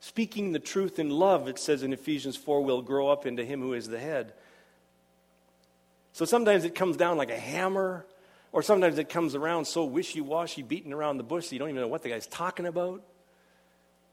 Speaking 0.00 0.52
the 0.52 0.58
truth 0.58 0.98
in 0.98 1.10
love, 1.10 1.48
it 1.48 1.58
says 1.58 1.82
in 1.82 1.92
Ephesians 1.92 2.36
4, 2.36 2.62
will 2.62 2.82
grow 2.82 3.08
up 3.08 3.26
into 3.26 3.44
him 3.44 3.60
who 3.60 3.74
is 3.74 3.88
the 3.88 3.98
head. 3.98 4.32
So 6.12 6.24
sometimes 6.24 6.64
it 6.64 6.74
comes 6.74 6.96
down 6.96 7.16
like 7.16 7.30
a 7.30 7.38
hammer, 7.38 8.06
or 8.52 8.62
sometimes 8.62 8.98
it 8.98 9.08
comes 9.08 9.34
around 9.34 9.66
so 9.66 9.84
wishy 9.84 10.20
washy, 10.20 10.62
beating 10.62 10.92
around 10.92 11.18
the 11.18 11.22
bush, 11.22 11.52
you 11.52 11.58
don't 11.58 11.68
even 11.68 11.80
know 11.80 11.88
what 11.88 12.02
the 12.02 12.08
guy's 12.08 12.26
talking 12.26 12.66
about. 12.66 13.02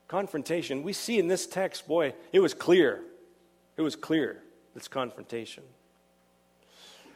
Confrontation, 0.08 0.84
we 0.84 0.94
see 0.94 1.18
in 1.18 1.28
this 1.28 1.48
text, 1.48 1.88
boy, 1.88 2.14
it 2.32 2.40
was 2.40 2.54
clear. 2.54 3.02
It 3.78 3.82
was 3.82 3.96
clear. 3.96 4.43
It's 4.76 4.88
confrontation. 4.88 5.64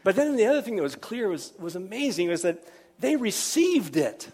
But 0.03 0.15
then 0.15 0.35
the 0.35 0.45
other 0.45 0.61
thing 0.61 0.75
that 0.77 0.83
was 0.83 0.95
clear 0.95 1.27
was, 1.27 1.53
was 1.59 1.75
amazing 1.75 2.29
was 2.29 2.43
that 2.43 2.63
they 2.99 3.15
received 3.15 3.97
it. 3.97 4.29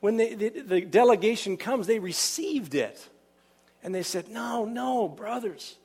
When 0.00 0.16
they, 0.16 0.34
the, 0.34 0.48
the 0.48 0.80
delegation 0.82 1.56
comes, 1.56 1.86
they 1.86 1.98
received 1.98 2.74
it. 2.74 3.08
And 3.82 3.94
they 3.94 4.02
said, 4.02 4.28
No, 4.28 4.64
no, 4.64 5.08
brothers. 5.08 5.76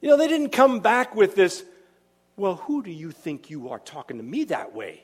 You 0.00 0.08
know, 0.10 0.16
they 0.16 0.28
didn't 0.28 0.50
come 0.50 0.80
back 0.80 1.14
with 1.14 1.34
this, 1.34 1.64
well, 2.36 2.56
who 2.56 2.82
do 2.82 2.90
you 2.90 3.10
think 3.10 3.48
you 3.50 3.70
are 3.70 3.78
talking 3.78 4.18
to 4.18 4.22
me 4.22 4.44
that 4.44 4.74
way? 4.74 5.02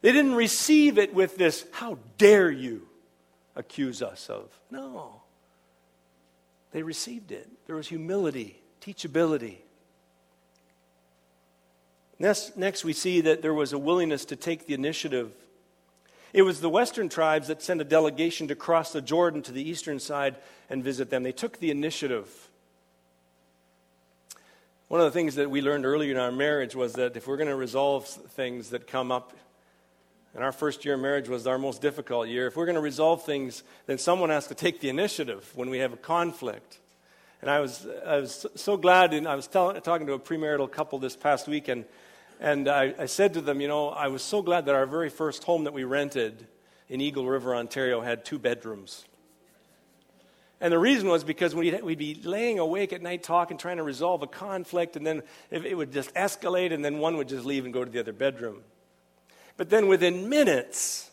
They 0.00 0.12
didn't 0.12 0.34
receive 0.34 0.98
it 0.98 1.14
with 1.14 1.36
this, 1.36 1.64
how 1.72 1.98
dare 2.18 2.50
you 2.50 2.88
accuse 3.54 4.02
us 4.02 4.28
of? 4.28 4.48
No. 4.70 5.21
They 6.72 6.82
received 6.82 7.32
it. 7.32 7.48
There 7.66 7.76
was 7.76 7.88
humility, 7.88 8.60
teachability. 8.80 9.56
Next, 12.18 12.56
next, 12.56 12.84
we 12.84 12.92
see 12.92 13.20
that 13.22 13.42
there 13.42 13.54
was 13.54 13.72
a 13.72 13.78
willingness 13.78 14.24
to 14.26 14.36
take 14.36 14.66
the 14.66 14.74
initiative. 14.74 15.32
It 16.32 16.42
was 16.42 16.60
the 16.60 16.70
western 16.70 17.08
tribes 17.08 17.48
that 17.48 17.62
sent 17.62 17.80
a 17.80 17.84
delegation 17.84 18.48
to 18.48 18.54
cross 18.54 18.92
the 18.92 19.02
Jordan 19.02 19.42
to 19.42 19.52
the 19.52 19.68
eastern 19.68 19.98
side 19.98 20.36
and 20.70 20.82
visit 20.82 21.10
them. 21.10 21.24
They 21.24 21.32
took 21.32 21.58
the 21.58 21.70
initiative. 21.70 22.48
One 24.88 25.00
of 25.00 25.06
the 25.06 25.10
things 25.10 25.34
that 25.34 25.50
we 25.50 25.60
learned 25.60 25.84
earlier 25.84 26.12
in 26.12 26.18
our 26.18 26.32
marriage 26.32 26.74
was 26.74 26.94
that 26.94 27.16
if 27.16 27.26
we're 27.26 27.36
going 27.36 27.48
to 27.48 27.56
resolve 27.56 28.06
things 28.06 28.70
that 28.70 28.86
come 28.86 29.10
up 29.10 29.32
and 30.34 30.42
our 30.42 30.52
first 30.52 30.84
year 30.84 30.94
of 30.94 31.00
marriage 31.00 31.28
was 31.28 31.46
our 31.46 31.58
most 31.58 31.82
difficult 31.82 32.28
year. 32.28 32.46
If 32.46 32.56
we're 32.56 32.64
going 32.64 32.76
to 32.76 32.80
resolve 32.80 33.24
things, 33.24 33.62
then 33.86 33.98
someone 33.98 34.30
has 34.30 34.46
to 34.46 34.54
take 34.54 34.80
the 34.80 34.88
initiative 34.88 35.50
when 35.54 35.68
we 35.68 35.78
have 35.78 35.92
a 35.92 35.96
conflict. 35.98 36.78
And 37.42 37.50
I 37.50 37.60
was, 37.60 37.86
I 38.06 38.18
was 38.18 38.46
so 38.54 38.76
glad, 38.76 39.12
and 39.12 39.26
I 39.26 39.34
was 39.34 39.46
tell, 39.46 39.74
talking 39.80 40.06
to 40.06 40.14
a 40.14 40.18
premarital 40.18 40.70
couple 40.70 40.98
this 40.98 41.16
past 41.16 41.48
week, 41.48 41.68
and, 41.68 41.84
and 42.40 42.68
I, 42.68 42.94
I 42.98 43.06
said 43.06 43.34
to 43.34 43.40
them, 43.40 43.60
you 43.60 43.68
know, 43.68 43.88
I 43.88 44.08
was 44.08 44.22
so 44.22 44.40
glad 44.40 44.66
that 44.66 44.74
our 44.74 44.86
very 44.86 45.10
first 45.10 45.44
home 45.44 45.64
that 45.64 45.72
we 45.72 45.84
rented 45.84 46.46
in 46.88 47.00
Eagle 47.00 47.26
River, 47.26 47.54
Ontario, 47.54 48.00
had 48.00 48.24
two 48.24 48.38
bedrooms. 48.38 49.04
And 50.60 50.72
the 50.72 50.78
reason 50.78 51.08
was 51.08 51.24
because 51.24 51.54
we'd, 51.54 51.82
we'd, 51.82 51.98
be 51.98 52.14
laying 52.22 52.60
awake 52.60 52.92
at 52.92 53.02
night 53.02 53.24
talking, 53.24 53.58
trying 53.58 53.78
to 53.78 53.82
resolve 53.82 54.22
a 54.22 54.28
conflict, 54.28 54.94
and 54.96 55.04
then 55.04 55.24
it 55.50 55.76
would 55.76 55.92
just 55.92 56.14
escalate, 56.14 56.72
and 56.72 56.84
then 56.84 57.00
one 57.00 57.16
would 57.16 57.28
just 57.28 57.44
leave 57.44 57.64
and 57.64 57.74
go 57.74 57.84
to 57.84 57.90
the 57.90 57.98
other 57.98 58.12
bedroom. 58.12 58.62
But 59.56 59.70
then 59.70 59.86
within 59.86 60.28
minutes, 60.28 61.10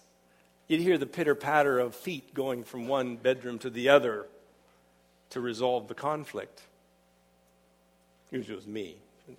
you'd 0.67 0.81
hear 0.81 0.97
the 0.97 1.05
pitter 1.05 1.35
patter 1.35 1.79
of 1.79 1.95
feet 1.95 2.33
going 2.33 2.63
from 2.63 2.87
one 2.87 3.15
bedroom 3.15 3.59
to 3.59 3.69
the 3.69 3.89
other 3.89 4.25
to 5.31 5.39
resolve 5.39 5.87
the 5.87 5.93
conflict. 5.93 6.61
Usually 8.31 8.53
it 8.53 8.57
was 8.57 8.67
me. 8.67 8.95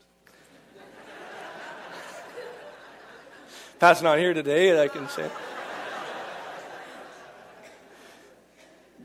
Pat's 3.79 4.03
not 4.03 4.19
here 4.19 4.35
today, 4.35 4.83
I 4.83 4.89
can 4.89 5.09
say. 5.09 5.31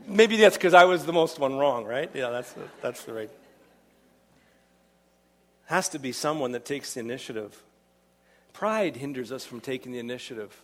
Maybe 0.06 0.36
that's 0.36 0.56
because 0.56 0.74
I 0.74 0.84
was 0.84 1.04
the 1.04 1.12
most 1.12 1.38
one 1.38 1.56
wrong, 1.56 1.84
right? 1.84 2.10
Yeah, 2.14 2.30
that's 2.30 2.52
the, 2.52 2.62
that's 2.80 3.04
the 3.04 3.12
right. 3.12 3.30
Has 5.66 5.88
to 5.90 5.98
be 5.98 6.12
someone 6.12 6.52
that 6.52 6.64
takes 6.64 6.94
the 6.94 7.00
initiative. 7.00 7.60
Pride 8.56 8.96
hinders 8.96 9.32
us 9.32 9.44
from 9.44 9.60
taking 9.60 9.92
the 9.92 9.98
initiative. 9.98 10.62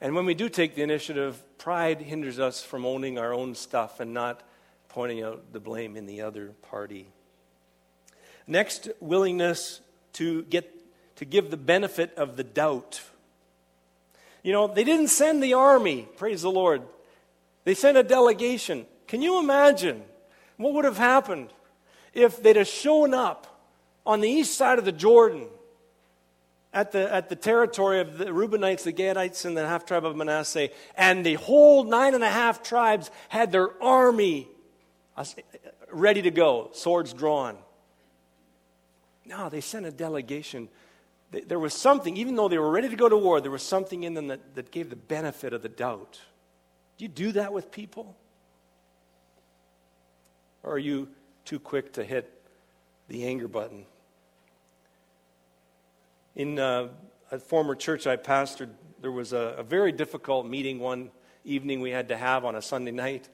And 0.00 0.14
when 0.14 0.24
we 0.24 0.32
do 0.32 0.48
take 0.48 0.74
the 0.74 0.82
initiative, 0.82 1.38
pride 1.58 2.00
hinders 2.00 2.38
us 2.38 2.62
from 2.62 2.86
owning 2.86 3.18
our 3.18 3.34
own 3.34 3.54
stuff 3.54 4.00
and 4.00 4.14
not 4.14 4.42
pointing 4.88 5.22
out 5.22 5.52
the 5.52 5.60
blame 5.60 5.94
in 5.94 6.06
the 6.06 6.22
other 6.22 6.52
party. 6.70 7.06
Next, 8.46 8.88
willingness 8.98 9.82
to 10.14 10.42
get 10.44 10.74
to 11.16 11.26
give 11.26 11.50
the 11.50 11.58
benefit 11.58 12.14
of 12.16 12.38
the 12.38 12.44
doubt. 12.44 13.02
You 14.42 14.52
know, 14.52 14.66
they 14.66 14.82
didn't 14.82 15.08
send 15.08 15.42
the 15.42 15.52
army, 15.52 16.08
praise 16.16 16.40
the 16.40 16.50
Lord. 16.50 16.80
They 17.64 17.74
sent 17.74 17.98
a 17.98 18.02
delegation. 18.02 18.86
Can 19.06 19.20
you 19.20 19.38
imagine 19.38 20.02
what 20.56 20.72
would 20.72 20.86
have 20.86 20.96
happened 20.96 21.50
if 22.14 22.42
they'd 22.42 22.56
have 22.56 22.68
shown 22.68 23.12
up 23.12 23.60
on 24.06 24.22
the 24.22 24.30
east 24.30 24.56
side 24.56 24.78
of 24.78 24.86
the 24.86 24.92
Jordan 24.92 25.46
at 26.72 26.92
the, 26.92 27.12
at 27.12 27.28
the 27.28 27.36
territory 27.36 28.00
of 28.00 28.18
the 28.18 28.26
Reubenites, 28.26 28.84
the 28.84 28.92
Gadites, 28.92 29.44
and 29.44 29.56
the 29.56 29.66
half 29.66 29.84
tribe 29.84 30.04
of 30.04 30.16
Manasseh, 30.16 30.68
and 30.96 31.26
the 31.26 31.34
whole 31.34 31.84
nine 31.84 32.14
and 32.14 32.22
a 32.22 32.30
half 32.30 32.62
tribes 32.62 33.10
had 33.28 33.50
their 33.50 33.70
army 33.82 34.48
uh, 35.16 35.24
ready 35.90 36.22
to 36.22 36.30
go, 36.30 36.70
swords 36.72 37.12
drawn. 37.12 37.56
No, 39.24 39.48
they 39.48 39.60
sent 39.60 39.86
a 39.86 39.90
delegation. 39.90 40.68
There 41.30 41.58
was 41.58 41.74
something, 41.74 42.16
even 42.16 42.34
though 42.34 42.48
they 42.48 42.58
were 42.58 42.70
ready 42.70 42.88
to 42.88 42.96
go 42.96 43.08
to 43.08 43.16
war, 43.16 43.40
there 43.40 43.50
was 43.50 43.62
something 43.62 44.02
in 44.02 44.14
them 44.14 44.28
that, 44.28 44.54
that 44.56 44.70
gave 44.70 44.90
the 44.90 44.96
benefit 44.96 45.52
of 45.52 45.62
the 45.62 45.68
doubt. 45.68 46.20
Do 46.98 47.04
you 47.04 47.08
do 47.08 47.32
that 47.32 47.52
with 47.52 47.70
people? 47.70 48.16
Or 50.62 50.72
are 50.74 50.78
you 50.78 51.08
too 51.44 51.58
quick 51.58 51.92
to 51.94 52.04
hit 52.04 52.32
the 53.08 53.26
anger 53.26 53.48
button? 53.48 53.86
In 56.36 56.58
uh, 56.58 56.88
a 57.32 57.38
former 57.38 57.74
church 57.74 58.06
I 58.06 58.16
pastored, 58.16 58.70
there 59.00 59.10
was 59.10 59.32
a, 59.32 59.56
a 59.58 59.62
very 59.62 59.90
difficult 59.90 60.46
meeting 60.46 60.78
one 60.78 61.10
evening 61.44 61.80
we 61.80 61.90
had 61.90 62.08
to 62.08 62.16
have 62.16 62.44
on 62.44 62.54
a 62.54 62.62
Sunday 62.62 62.92
night. 62.92 63.28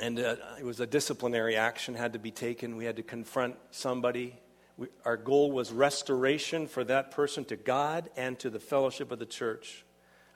And 0.00 0.18
uh, 0.18 0.36
it 0.58 0.64
was 0.64 0.80
a 0.80 0.86
disciplinary 0.86 1.56
action 1.56 1.94
had 1.94 2.12
to 2.12 2.18
be 2.18 2.30
taken. 2.30 2.76
We 2.76 2.84
had 2.84 2.96
to 2.96 3.02
confront 3.02 3.56
somebody. 3.70 4.36
We, 4.76 4.88
our 5.04 5.16
goal 5.16 5.52
was 5.52 5.72
restoration 5.72 6.66
for 6.66 6.84
that 6.84 7.12
person 7.12 7.44
to 7.46 7.56
God 7.56 8.10
and 8.16 8.38
to 8.40 8.50
the 8.50 8.60
fellowship 8.60 9.10
of 9.12 9.18
the 9.18 9.26
church. 9.26 9.84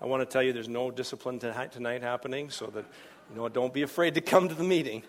I 0.00 0.06
want 0.06 0.22
to 0.22 0.26
tell 0.26 0.42
you 0.42 0.52
there's 0.52 0.68
no 0.68 0.90
discipline 0.92 1.40
tonight 1.40 2.02
happening, 2.02 2.50
so 2.50 2.68
that, 2.68 2.84
you 3.30 3.36
know, 3.36 3.48
don't 3.48 3.74
be 3.74 3.82
afraid 3.82 4.14
to 4.14 4.20
come 4.20 4.48
to 4.48 4.54
the 4.54 4.64
meeting. 4.64 5.02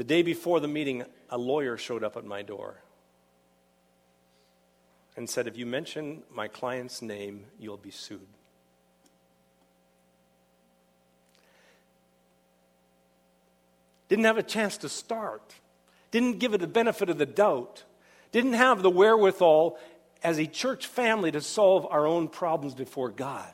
The 0.00 0.04
day 0.04 0.22
before 0.22 0.60
the 0.60 0.66
meeting, 0.66 1.04
a 1.28 1.36
lawyer 1.36 1.76
showed 1.76 2.02
up 2.02 2.16
at 2.16 2.24
my 2.24 2.40
door 2.40 2.80
and 5.14 5.28
said, 5.28 5.46
If 5.46 5.58
you 5.58 5.66
mention 5.66 6.22
my 6.32 6.48
client's 6.48 7.02
name, 7.02 7.44
you'll 7.58 7.76
be 7.76 7.90
sued. 7.90 8.26
Didn't 14.08 14.24
have 14.24 14.38
a 14.38 14.42
chance 14.42 14.78
to 14.78 14.88
start, 14.88 15.56
didn't 16.10 16.38
give 16.38 16.54
it 16.54 16.62
the 16.62 16.66
benefit 16.66 17.10
of 17.10 17.18
the 17.18 17.26
doubt, 17.26 17.84
didn't 18.32 18.54
have 18.54 18.80
the 18.80 18.88
wherewithal 18.88 19.78
as 20.22 20.38
a 20.38 20.46
church 20.46 20.86
family 20.86 21.30
to 21.30 21.42
solve 21.42 21.86
our 21.90 22.06
own 22.06 22.28
problems 22.28 22.74
before 22.74 23.10
God. 23.10 23.52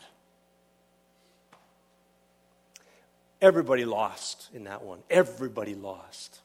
Everybody 3.40 3.84
lost 3.84 4.48
in 4.54 4.64
that 4.64 4.82
one. 4.82 5.00
Everybody 5.10 5.74
lost. 5.74 6.40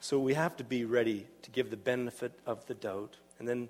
So 0.00 0.18
we 0.18 0.34
have 0.34 0.56
to 0.56 0.64
be 0.64 0.84
ready 0.84 1.26
to 1.42 1.50
give 1.50 1.70
the 1.70 1.76
benefit 1.76 2.32
of 2.46 2.64
the 2.66 2.74
doubt. 2.74 3.16
And 3.38 3.46
then, 3.46 3.68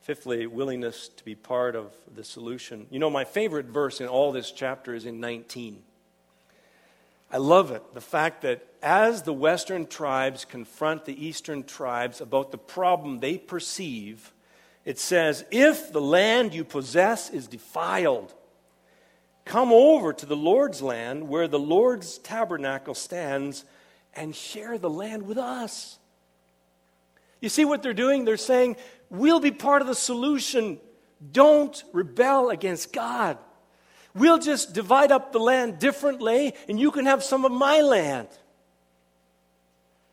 fifthly, 0.00 0.46
willingness 0.46 1.08
to 1.08 1.24
be 1.24 1.34
part 1.34 1.76
of 1.76 1.92
the 2.14 2.24
solution. 2.24 2.86
You 2.90 2.98
know, 2.98 3.10
my 3.10 3.24
favorite 3.24 3.66
verse 3.66 4.00
in 4.00 4.06
all 4.06 4.32
this 4.32 4.52
chapter 4.52 4.94
is 4.94 5.04
in 5.04 5.20
19. 5.20 5.82
I 7.32 7.36
love 7.36 7.70
it. 7.70 7.94
The 7.94 8.00
fact 8.00 8.42
that 8.42 8.66
as 8.82 9.22
the 9.22 9.32
Western 9.32 9.86
tribes 9.86 10.44
confront 10.44 11.04
the 11.04 11.26
Eastern 11.26 11.62
tribes 11.62 12.20
about 12.20 12.50
the 12.50 12.58
problem 12.58 13.18
they 13.18 13.36
perceive, 13.38 14.32
it 14.84 14.98
says, 14.98 15.44
If 15.50 15.92
the 15.92 16.00
land 16.00 16.54
you 16.54 16.64
possess 16.64 17.30
is 17.30 17.46
defiled, 17.46 18.34
Come 19.50 19.72
over 19.72 20.12
to 20.12 20.26
the 20.26 20.36
Lord's 20.36 20.80
land 20.80 21.28
where 21.28 21.48
the 21.48 21.58
Lord's 21.58 22.18
tabernacle 22.18 22.94
stands 22.94 23.64
and 24.14 24.32
share 24.32 24.78
the 24.78 24.88
land 24.88 25.24
with 25.24 25.38
us. 25.38 25.98
You 27.40 27.48
see 27.48 27.64
what 27.64 27.82
they're 27.82 27.92
doing? 27.92 28.24
They're 28.24 28.36
saying, 28.36 28.76
We'll 29.08 29.40
be 29.40 29.50
part 29.50 29.82
of 29.82 29.88
the 29.88 29.96
solution. 29.96 30.78
Don't 31.32 31.82
rebel 31.92 32.50
against 32.50 32.92
God. 32.92 33.38
We'll 34.14 34.38
just 34.38 34.72
divide 34.72 35.10
up 35.10 35.32
the 35.32 35.40
land 35.40 35.80
differently, 35.80 36.54
and 36.68 36.78
you 36.78 36.92
can 36.92 37.06
have 37.06 37.24
some 37.24 37.44
of 37.44 37.50
my 37.50 37.80
land. 37.80 38.28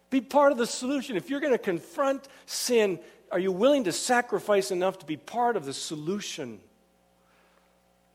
Be 0.10 0.20
part 0.20 0.52
of 0.52 0.58
the 0.58 0.66
solution. 0.66 1.16
If 1.16 1.30
you're 1.30 1.42
going 1.42 1.54
to 1.54 1.60
confront 1.60 2.28
sin, 2.48 2.98
are 3.32 3.38
you 3.38 3.52
willing 3.52 3.84
to 3.84 3.92
sacrifice 3.92 4.72
enough 4.72 4.98
to 4.98 5.06
be 5.06 5.16
part 5.16 5.56
of 5.56 5.64
the 5.64 5.76
solution? 5.76 6.60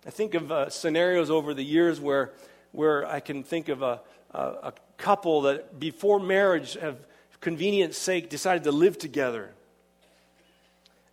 I 0.06 0.10
think 0.10 0.34
of 0.34 0.50
uh, 0.50 0.68
scenarios 0.68 1.30
over 1.30 1.54
the 1.54 1.62
years 1.62 2.00
where, 2.00 2.32
where 2.72 3.06
I 3.06 3.20
can 3.20 3.44
think 3.44 3.68
of 3.68 3.82
a, 3.82 4.00
a, 4.32 4.40
a 4.40 4.72
couple 4.96 5.42
that 5.42 5.78
before 5.78 6.18
marriage 6.18 6.74
have 6.74 6.96
convenience 7.40 7.98
sake 7.98 8.30
decided 8.30 8.64
to 8.64 8.72
live 8.72 8.98
together. 8.98 9.50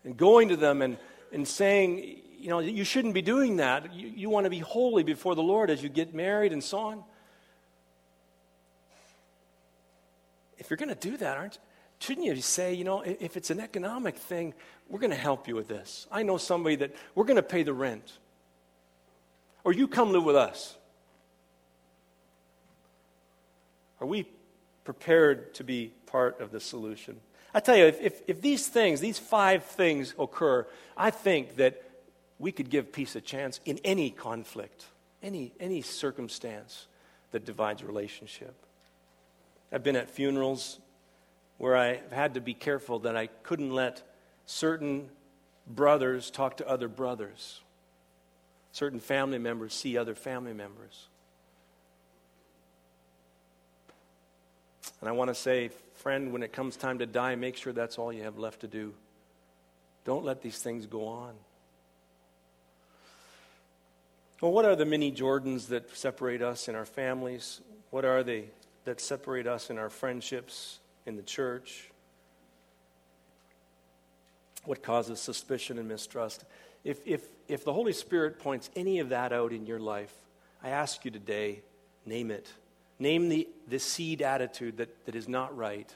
And 0.04 0.16
going 0.16 0.50
to 0.50 0.56
them 0.56 0.82
and, 0.82 0.98
and 1.34 1.48
saying 1.48 2.22
you 2.40 2.48
know 2.50 2.60
you 2.60 2.86
shouldn't 2.86 3.14
be 3.14 3.22
doing 3.22 3.58
that. 3.58 3.94
You, 3.94 4.08
you 4.08 4.30
want 4.30 4.46
to 4.46 4.50
be 4.50 4.60
holy 4.60 5.04
before 5.04 5.36
the 5.36 5.44
lord 5.44 5.70
as 5.70 5.84
you 5.84 5.90
get 5.90 6.14
married 6.14 6.54
and 6.54 6.64
so 6.64 6.78
on. 6.80 7.04
If 10.58 10.70
you're 10.70 10.78
going 10.78 10.90
to 10.90 10.96
do 10.96 11.18
that 11.18 11.38
aren't 11.38 11.60
shouldn't 12.00 12.26
you 12.26 12.36
say 12.38 12.74
you 12.74 12.86
know 12.86 13.02
if 13.02 13.36
it's 13.36 13.50
an 13.50 13.60
economic 13.60 14.16
thing 14.16 14.54
we're 14.88 15.00
going 15.00 15.12
to 15.12 15.18
help 15.18 15.48
you 15.48 15.56
with 15.56 15.68
this. 15.68 16.08
I 16.12 16.24
know 16.24 16.38
somebody 16.38 16.78
that 16.78 16.96
we're 17.14 17.26
going 17.26 17.36
to 17.36 17.44
pay 17.44 17.64
the 17.64 17.74
rent 17.74 18.20
or 19.64 19.74
you 19.74 19.88
come 19.88 20.12
live 20.12 20.24
with 20.24 20.36
us. 20.36 20.76
Are 24.02 24.08
we 24.08 24.26
prepared 24.84 25.54
to 25.56 25.64
be 25.64 25.92
part 26.06 26.40
of 26.40 26.52
the 26.52 26.60
solution? 26.60 27.20
I 27.54 27.60
tell 27.60 27.76
you, 27.76 27.86
if, 27.86 28.02
if, 28.02 28.22
if, 28.28 28.42
these 28.42 28.68
things, 28.68 29.00
these 29.00 29.20
five 29.20 29.64
things 29.64 30.14
occur, 30.20 30.68
I 30.96 31.10
think 31.10 31.58
that 31.58 31.84
we 32.38 32.52
could 32.52 32.70
give 32.70 32.92
peace 32.92 33.16
a 33.16 33.22
chance 33.22 33.60
in 33.66 33.80
any 33.84 34.12
conflict, 34.12 34.86
any, 35.22 35.52
any 35.60 35.82
circumstance 35.82 36.88
that 37.32 37.46
divides 37.46 37.84
relationship. 37.84 38.54
I've 39.72 39.84
been 39.84 39.96
at 39.96 40.10
funerals 40.10 40.80
where 41.58 41.76
I've 41.76 42.12
had 42.12 42.36
to 42.36 42.42
be 42.42 42.54
careful 42.54 43.00
that 43.00 43.18
I 43.18 43.28
couldn't 43.28 43.72
let 43.72 44.02
certain 44.46 45.10
brothers 45.68 46.32
talk 46.32 46.58
to 46.58 46.68
other 46.68 46.88
brothers 46.88 47.62
certain 48.80 49.02
family 49.02 49.38
members 49.38 49.74
see 49.74 49.98
other 49.98 50.16
family 50.16 50.54
members. 50.54 51.10
And 55.02 55.10
I 55.10 55.12
want 55.12 55.28
to 55.30 55.36
say, 55.36 55.72
friend, 55.96 56.32
when 56.32 56.44
it 56.44 56.54
comes 56.54 56.78
time 56.78 57.00
to 57.00 57.06
die, 57.06 57.36
make 57.36 57.58
sure 57.58 57.74
that's 57.74 57.98
all 57.98 58.14
you 58.14 58.24
have 58.24 58.38
left 58.38 58.62
to 58.62 58.68
do. 58.68 58.94
Don't 60.06 60.24
let 60.24 60.42
these 60.42 60.60
things 60.60 60.86
go 60.86 61.08
on. 61.08 61.34
Well, 64.40 64.54
what 64.54 64.64
are 64.64 64.78
the 64.78 64.86
many 64.86 65.12
Jordans 65.12 65.68
that 65.68 65.94
separate 65.98 66.42
us 66.42 66.70
in 66.70 66.76
our 66.76 66.86
families? 66.86 67.60
What 67.90 68.06
are 68.06 68.24
they 68.24 68.46
that 68.86 69.02
separate 69.02 69.46
us 69.46 69.70
in 69.70 69.78
our 69.78 69.90
friendships, 69.90 70.80
in 71.06 71.18
the 71.18 71.22
church? 71.22 71.90
What 74.64 74.82
causes 74.82 75.20
suspicion 75.20 75.78
and 75.78 75.90
mistrust? 75.90 76.46
If, 76.86 77.06
if, 77.06 77.24
if 77.50 77.66
the 77.66 77.74
Holy 77.74 77.94
Spirit 77.94 78.40
points 78.40 78.70
any 78.76 79.00
of 79.00 79.10
that 79.10 79.34
out 79.34 79.52
in 79.52 79.66
your 79.66 79.80
life, 79.80 80.14
I 80.64 80.70
ask 80.70 81.04
you 81.04 81.12
today, 81.12 81.62
name 82.06 82.32
it. 82.32 82.48
Name 83.00 83.28
the, 83.28 83.48
the 83.68 83.80
seed 83.80 84.22
attitude 84.22 84.78
that, 84.78 85.06
that 85.06 85.16
is 85.16 85.28
not 85.28 85.58
right 85.58 85.94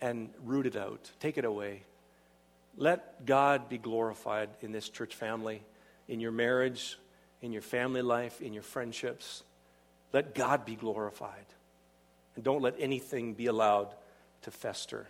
and 0.00 0.30
root 0.42 0.66
it 0.66 0.76
out. 0.76 1.10
Take 1.20 1.38
it 1.38 1.44
away. 1.44 1.82
Let 2.76 3.26
God 3.26 3.68
be 3.68 3.78
glorified 3.78 4.48
in 4.62 4.72
this 4.72 4.88
church 4.88 5.14
family, 5.14 5.62
in 6.08 6.18
your 6.18 6.32
marriage, 6.32 6.98
in 7.42 7.52
your 7.52 7.62
family 7.62 8.02
life, 8.02 8.40
in 8.40 8.52
your 8.52 8.62
friendships. 8.62 9.42
Let 10.12 10.34
God 10.34 10.64
be 10.64 10.76
glorified. 10.76 11.46
And 12.36 12.44
don't 12.44 12.62
let 12.62 12.74
anything 12.78 13.34
be 13.34 13.46
allowed 13.46 13.94
to 14.42 14.50
fester. 14.50 15.06